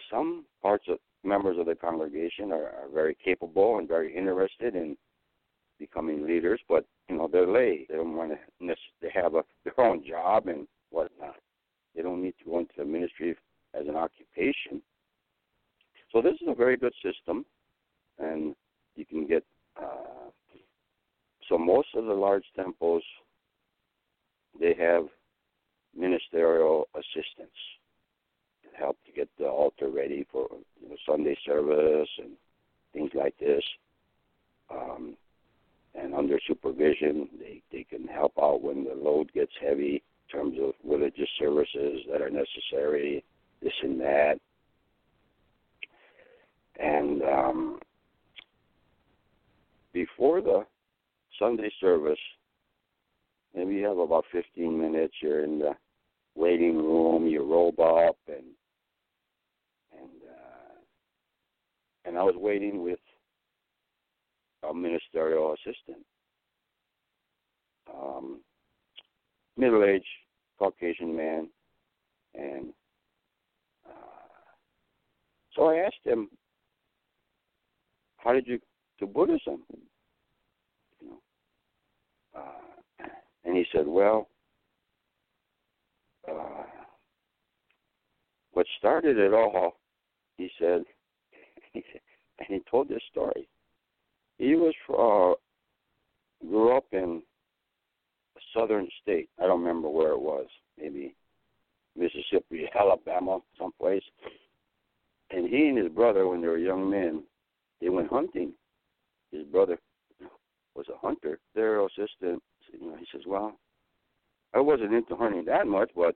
some 0.09 0.45
parts 0.61 0.85
of 0.87 0.97
members 1.23 1.57
of 1.59 1.65
the 1.65 1.75
congregation 1.75 2.51
are, 2.51 2.65
are 2.65 2.89
very 2.93 3.15
capable 3.23 3.77
and 3.77 3.87
very 3.87 4.15
interested 4.15 4.75
in 4.75 4.97
becoming 5.77 6.25
leaders, 6.25 6.59
but 6.67 6.85
you 7.11 7.17
know 7.17 7.29
they're 7.31 7.47
lay. 7.47 7.85
They 7.89 7.95
don't 7.95 8.15
want 8.15 8.31
to. 8.31 8.75
They 9.01 9.09
have 9.13 9.35
a, 9.35 9.43
their 9.65 9.79
own 9.79 10.03
job 10.07 10.47
and 10.47 10.65
whatnot. 10.91 11.35
They 11.95 12.01
don't 12.01 12.23
need 12.23 12.35
to 12.39 12.49
go 12.49 12.59
into 12.59 12.73
the 12.77 12.85
ministry 12.85 13.35
as 13.73 13.87
an 13.87 13.95
occupation. 13.95 14.81
So 16.11 16.21
this 16.21 16.35
is 16.35 16.47
a 16.47 16.55
very 16.55 16.77
good 16.77 16.93
system, 17.03 17.45
and 18.17 18.55
you 18.95 19.05
can 19.05 19.27
get. 19.27 19.43
Uh, 19.77 20.29
so 21.49 21.57
most 21.57 21.89
of 21.95 22.05
the 22.05 22.13
large 22.13 22.45
temples, 22.55 23.03
they 24.57 24.73
have 24.79 25.03
ministerial 25.97 26.87
assistants 26.95 27.57
help 28.77 28.97
to 29.05 29.11
get 29.11 29.27
the 29.37 29.45
altar 29.45 29.89
ready 29.89 30.25
for 30.31 30.47
you 30.81 30.89
know, 30.89 30.95
Sunday 31.05 31.37
service 31.45 32.07
and 32.19 32.31
things 32.93 33.11
like 33.13 33.37
this. 33.37 33.63
Um, 34.73 35.17
and 35.95 36.13
under 36.13 36.39
supervision, 36.47 37.27
they, 37.39 37.61
they 37.71 37.83
can 37.83 38.07
help 38.07 38.33
out 38.41 38.61
when 38.61 38.83
the 38.83 38.95
load 38.95 39.31
gets 39.33 39.51
heavy 39.61 40.01
in 40.33 40.39
terms 40.39 40.57
of 40.61 40.73
religious 40.83 41.29
services 41.37 42.01
that 42.11 42.21
are 42.21 42.29
necessary, 42.29 43.23
this 43.61 43.73
and 43.83 43.99
that. 43.99 44.39
And 46.79 47.21
um, 47.23 47.79
before 49.93 50.41
the 50.41 50.65
Sunday 51.37 51.71
service, 51.81 52.19
maybe 53.53 53.75
you 53.75 53.85
have 53.85 53.97
about 53.97 54.25
15 54.31 54.79
minutes. 54.79 55.13
You're 55.21 55.43
in 55.43 55.59
the 55.59 55.73
waiting 56.35 56.77
room. 56.77 57.27
You 57.27 57.43
robe 57.43 57.79
up 57.79 58.17
and 58.27 58.45
and 59.99 60.09
and 62.05 62.17
I 62.17 62.23
was 62.23 62.35
waiting 62.37 62.83
with 62.83 62.99
a 64.69 64.73
ministerial 64.73 65.53
assistant, 65.53 66.05
um, 67.93 68.41
middle-aged 69.57 70.05
Caucasian 70.59 71.15
man, 71.15 71.49
and 72.35 72.73
uh, 73.87 73.91
so 75.55 75.65
I 75.65 75.77
asked 75.77 76.03
him, 76.03 76.29
"How 78.17 78.33
did 78.33 78.47
you 78.47 78.59
to 78.99 79.07
Buddhism?" 79.07 79.63
You 81.01 81.09
know, 81.09 81.21
uh, 82.35 83.05
and 83.45 83.57
he 83.57 83.65
said, 83.71 83.87
"Well." 83.87 84.27
Uh, 86.29 86.63
what 88.53 88.67
started 88.77 89.17
it 89.17 89.33
all, 89.33 89.77
he 90.37 90.49
said, 90.59 90.83
and 91.73 91.83
he 92.47 92.59
told 92.69 92.89
this 92.89 93.01
story. 93.09 93.47
He 94.41 94.55
was 94.55 94.73
uh, 94.89 95.37
grew 96.49 96.75
up 96.75 96.85
in 96.93 97.21
a 98.35 98.39
southern 98.55 98.87
state. 98.99 99.29
I 99.39 99.45
don't 99.45 99.59
remember 99.61 99.87
where 99.87 100.13
it 100.13 100.19
was. 100.19 100.47
Maybe 100.79 101.13
Mississippi, 101.95 102.67
Alabama, 102.79 103.41
someplace. 103.55 104.01
And 105.29 105.47
he 105.47 105.67
and 105.67 105.77
his 105.77 105.89
brother, 105.89 106.27
when 106.27 106.41
they 106.41 106.47
were 106.47 106.57
young 106.57 106.89
men, 106.89 107.21
they 107.81 107.89
went 107.89 108.09
hunting. 108.09 108.53
His 109.31 109.43
brother 109.43 109.77
was 110.73 110.87
a 110.89 110.97
hunter. 110.97 111.37
Their 111.53 111.85
assistant, 111.85 112.41
you 112.73 112.79
know, 112.81 112.95
he 112.97 113.05
says, 113.11 113.21
"Well, 113.27 113.59
I 114.55 114.59
wasn't 114.59 114.95
into 114.95 115.15
hunting 115.15 115.45
that 115.45 115.67
much, 115.67 115.91
but 115.95 116.15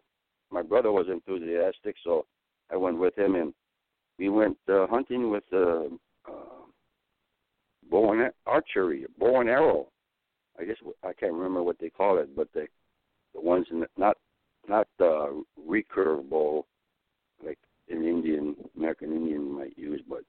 my 0.52 0.64
brother 0.64 0.92
was 0.92 1.06
enthusiastic, 1.12 1.96
so 2.04 2.26
I 2.72 2.76
went 2.76 2.98
with 2.98 3.16
him, 3.16 3.36
and 3.36 3.54
we 4.18 4.30
went 4.30 4.58
uh, 4.68 4.88
hunting 4.88 5.30
with 5.30 5.44
uh, 5.54 5.90
bow 7.90 8.14
and 8.14 8.32
archery, 8.46 9.06
bow 9.20 9.42
and 9.42 9.50
arrow. 9.50 9.88
I 10.60 10.64
guess 10.64 10.78
I 11.04 11.14
can't 11.14 11.34
remember 11.34 11.64
what 11.64 11.78
they 11.80 11.90
call 11.90 12.18
it, 12.18 12.36
but 12.36 12.48
the 12.54 12.68
the 13.34 13.42
ones 13.42 13.68
in 13.72 13.82
the, 13.82 13.88
not 13.98 14.18
not 14.68 14.88
the 14.98 15.44
recurve 15.68 16.30
bow 16.30 16.66
like 17.46 17.60
an 17.90 18.04
Indian 18.04 18.56
American 18.78 19.12
Indian 19.12 19.52
might 19.52 19.78
use, 19.78 20.02
but 20.10 20.24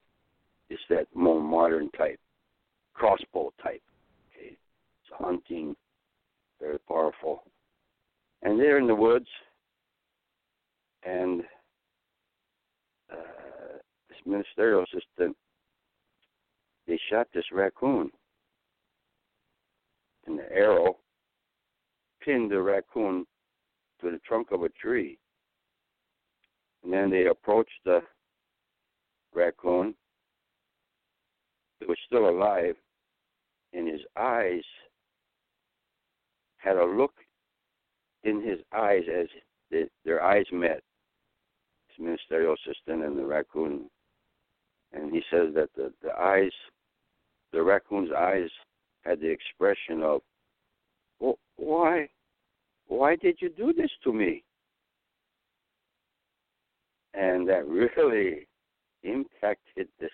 it's 0.69 0.81
that 0.89 1.07
more 1.13 1.41
modern 1.41 1.89
type 1.91 2.19
crossbow 2.93 3.53
type. 3.63 3.81
Okay, 4.31 4.49
it's 4.49 5.13
hunting, 5.17 5.75
very 6.59 6.79
powerful, 6.87 7.43
and 8.43 8.59
they're 8.59 8.79
in 8.79 8.87
the 8.87 8.95
woods, 8.95 9.27
and 11.03 11.41
uh, 13.11 13.77
this 14.09 14.17
ministerial 14.25 14.83
assistant, 14.83 15.35
they 16.87 16.99
shot 17.09 17.27
this 17.33 17.45
raccoon. 17.51 18.11
And 20.25 20.39
the 20.39 20.51
arrow 20.51 20.97
pinned 22.21 22.51
the 22.51 22.61
raccoon 22.61 23.25
to 24.01 24.11
the 24.11 24.19
trunk 24.19 24.51
of 24.51 24.63
a 24.63 24.69
tree. 24.69 25.17
And 26.83 26.93
then 26.93 27.09
they 27.09 27.25
approached 27.25 27.79
the 27.85 28.01
raccoon. 29.33 29.95
It 31.81 31.87
was 31.87 31.97
still 32.05 32.29
alive, 32.29 32.75
and 33.73 33.87
his 33.87 34.01
eyes 34.17 34.63
had 36.57 36.77
a 36.77 36.85
look 36.85 37.13
in 38.23 38.41
his 38.41 38.59
eyes 38.75 39.03
as 39.13 39.27
the, 39.69 39.87
their 40.03 40.23
eyes 40.23 40.45
met. 40.51 40.81
His 41.89 42.03
ministerial 42.03 42.55
assistant 42.55 43.03
and 43.03 43.17
the 43.17 43.25
raccoon 43.25 43.89
and 44.93 45.11
he 45.11 45.21
says 45.31 45.53
that 45.55 45.69
the, 45.75 45.91
the 46.01 46.13
eyes, 46.19 46.51
the 47.51 47.61
raccoon's 47.61 48.11
eyes, 48.11 48.49
had 49.01 49.19
the 49.19 49.29
expression 49.29 50.03
of, 50.03 50.21
well, 51.19 51.39
"Why, 51.55 52.09
why 52.87 53.15
did 53.15 53.41
you 53.41 53.49
do 53.49 53.73
this 53.73 53.91
to 54.03 54.13
me?" 54.13 54.43
And 57.13 57.47
that 57.49 57.67
really 57.67 58.47
impacted 59.03 59.87
this 59.99 60.11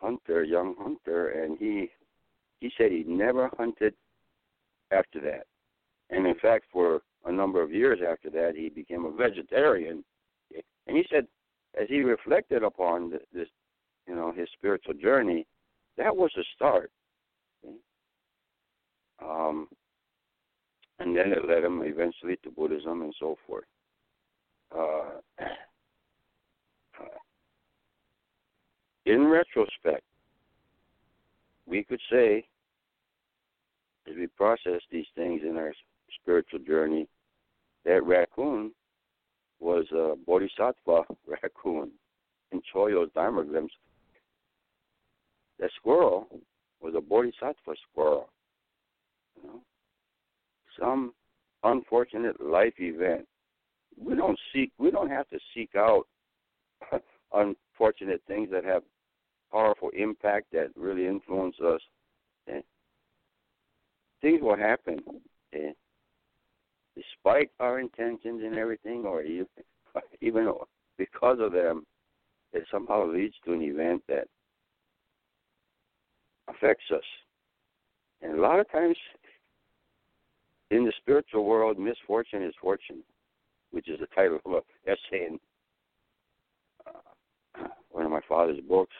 hunter, 0.00 0.44
young 0.44 0.74
hunter, 0.76 1.28
and 1.30 1.58
he 1.58 1.90
he 2.60 2.70
said 2.78 2.92
he 2.92 3.04
never 3.04 3.50
hunted 3.56 3.94
after 4.92 5.20
that. 5.20 5.46
And 6.10 6.26
in 6.26 6.34
fact, 6.36 6.66
for 6.72 7.02
a 7.24 7.32
number 7.32 7.62
of 7.62 7.72
years 7.72 8.00
after 8.06 8.30
that, 8.30 8.54
he 8.54 8.68
became 8.68 9.04
a 9.04 9.10
vegetarian. 9.10 10.04
And 10.86 10.96
he 10.96 11.04
said 11.10 11.26
as 11.80 11.88
he 11.88 12.00
reflected 12.00 12.62
upon 12.62 13.10
this, 13.32 13.48
you 14.06 14.14
know, 14.14 14.32
his 14.32 14.48
spiritual 14.52 14.94
journey, 14.94 15.46
that 15.96 16.16
was 16.16 16.30
a 16.36 16.42
start. 16.54 16.90
Um, 19.24 19.68
and 20.98 21.16
then 21.16 21.32
it 21.32 21.46
led 21.46 21.64
him 21.64 21.82
eventually 21.84 22.36
to 22.42 22.50
Buddhism 22.50 23.02
and 23.02 23.14
so 23.18 23.36
forth. 23.46 23.64
Uh, 24.76 25.20
in 29.06 29.26
retrospect, 29.26 30.02
we 31.66 31.84
could 31.84 32.00
say 32.10 32.44
as 34.08 34.16
we 34.16 34.26
process 34.26 34.80
these 34.90 35.06
things 35.14 35.42
in 35.48 35.56
our 35.56 35.72
spiritual 36.20 36.58
journey, 36.60 37.08
that 37.84 38.04
raccoon 38.04 38.72
was 39.60 39.84
a 39.92 40.14
bodhisattva 40.26 41.04
raccoon 41.26 41.90
in 42.50 42.60
Choyo's 42.74 43.10
Dharma 43.14 43.44
That 45.62 45.70
squirrel 45.76 46.26
was 46.80 46.94
a 46.96 47.00
bodhisattva 47.00 47.74
squirrel. 47.88 48.28
You 49.36 49.48
know? 49.48 49.60
Some 50.76 51.14
unfortunate 51.62 52.40
life 52.44 52.74
event. 52.78 53.28
We 53.96 54.16
don't 54.16 54.38
seek 54.52 54.72
we 54.76 54.90
don't 54.90 55.08
have 55.08 55.28
to 55.28 55.38
seek 55.54 55.76
out 55.76 56.08
unfortunate 57.32 58.22
things 58.26 58.48
that 58.50 58.64
have 58.64 58.82
powerful 59.52 59.90
impact 59.96 60.46
that 60.50 60.70
really 60.74 61.06
influence 61.06 61.54
us. 61.64 61.80
And 62.48 62.56
eh? 62.56 62.62
things 64.20 64.42
will 64.42 64.56
happen. 64.56 64.98
And 65.52 65.68
eh? 65.68 65.72
despite 66.96 67.50
our 67.60 67.78
intentions 67.78 68.42
and 68.42 68.58
everything, 68.58 69.04
or 69.06 69.22
even 70.20 70.52
because 70.98 71.38
of 71.38 71.52
them, 71.52 71.86
it 72.52 72.64
somehow 72.68 73.06
leads 73.06 73.36
to 73.44 73.52
an 73.52 73.62
event 73.62 74.02
that 74.08 74.26
affects 76.48 76.84
us. 76.94 77.04
And 78.20 78.38
a 78.38 78.40
lot 78.40 78.60
of 78.60 78.70
times 78.70 78.96
in 80.70 80.84
the 80.84 80.92
spiritual 81.00 81.44
world, 81.44 81.78
misfortune 81.78 82.42
is 82.42 82.54
fortune, 82.60 83.02
which 83.72 83.88
is 83.88 84.00
the 84.00 84.06
title 84.14 84.40
of 84.44 84.52
an 84.52 84.60
essay 84.86 85.26
in 85.26 85.38
uh, 86.86 87.68
one 87.90 88.04
of 88.04 88.10
my 88.10 88.20
father's 88.28 88.60
books, 88.68 88.94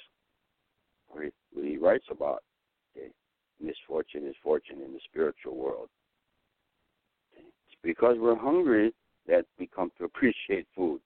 where 1.08 1.24
he, 1.24 1.30
where 1.52 1.66
he 1.66 1.76
writes 1.76 2.04
about 2.10 2.42
okay, 2.96 3.08
misfortune 3.60 4.26
is 4.26 4.34
fortune 4.42 4.80
in 4.84 4.92
the 4.92 5.00
spiritual 5.08 5.56
world. 5.56 5.88
Okay. 7.32 7.46
It's 7.68 7.78
because 7.82 8.16
we're 8.18 8.36
hungry 8.36 8.92
that 9.26 9.46
we 9.58 9.68
come 9.74 9.90
to 9.98 10.04
appreciate 10.04 10.66
food. 10.76 11.00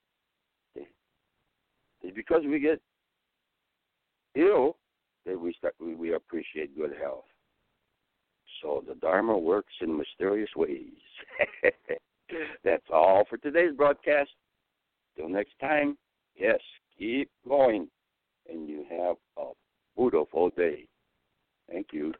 Okay. 0.76 0.88
It's 2.02 2.16
because 2.16 2.42
we 2.46 2.58
get 2.58 2.80
ill 4.34 4.76
we, 5.34 5.94
we 5.94 6.14
appreciate 6.14 6.76
good 6.76 6.94
health. 7.00 7.24
So 8.62 8.84
the 8.86 8.94
Dharma 8.94 9.36
works 9.36 9.72
in 9.80 9.96
mysterious 9.96 10.50
ways. 10.56 10.92
That's 12.64 12.86
all 12.92 13.24
for 13.28 13.36
today's 13.38 13.74
broadcast. 13.76 14.30
Till 15.16 15.28
next 15.28 15.58
time, 15.60 15.96
yes, 16.38 16.60
keep 16.98 17.30
going, 17.48 17.88
and 18.48 18.68
you 18.68 18.84
have 18.90 19.16
a 19.38 19.52
beautiful 19.96 20.50
day. 20.50 20.86
Thank 21.70 21.88
you. 21.92 22.12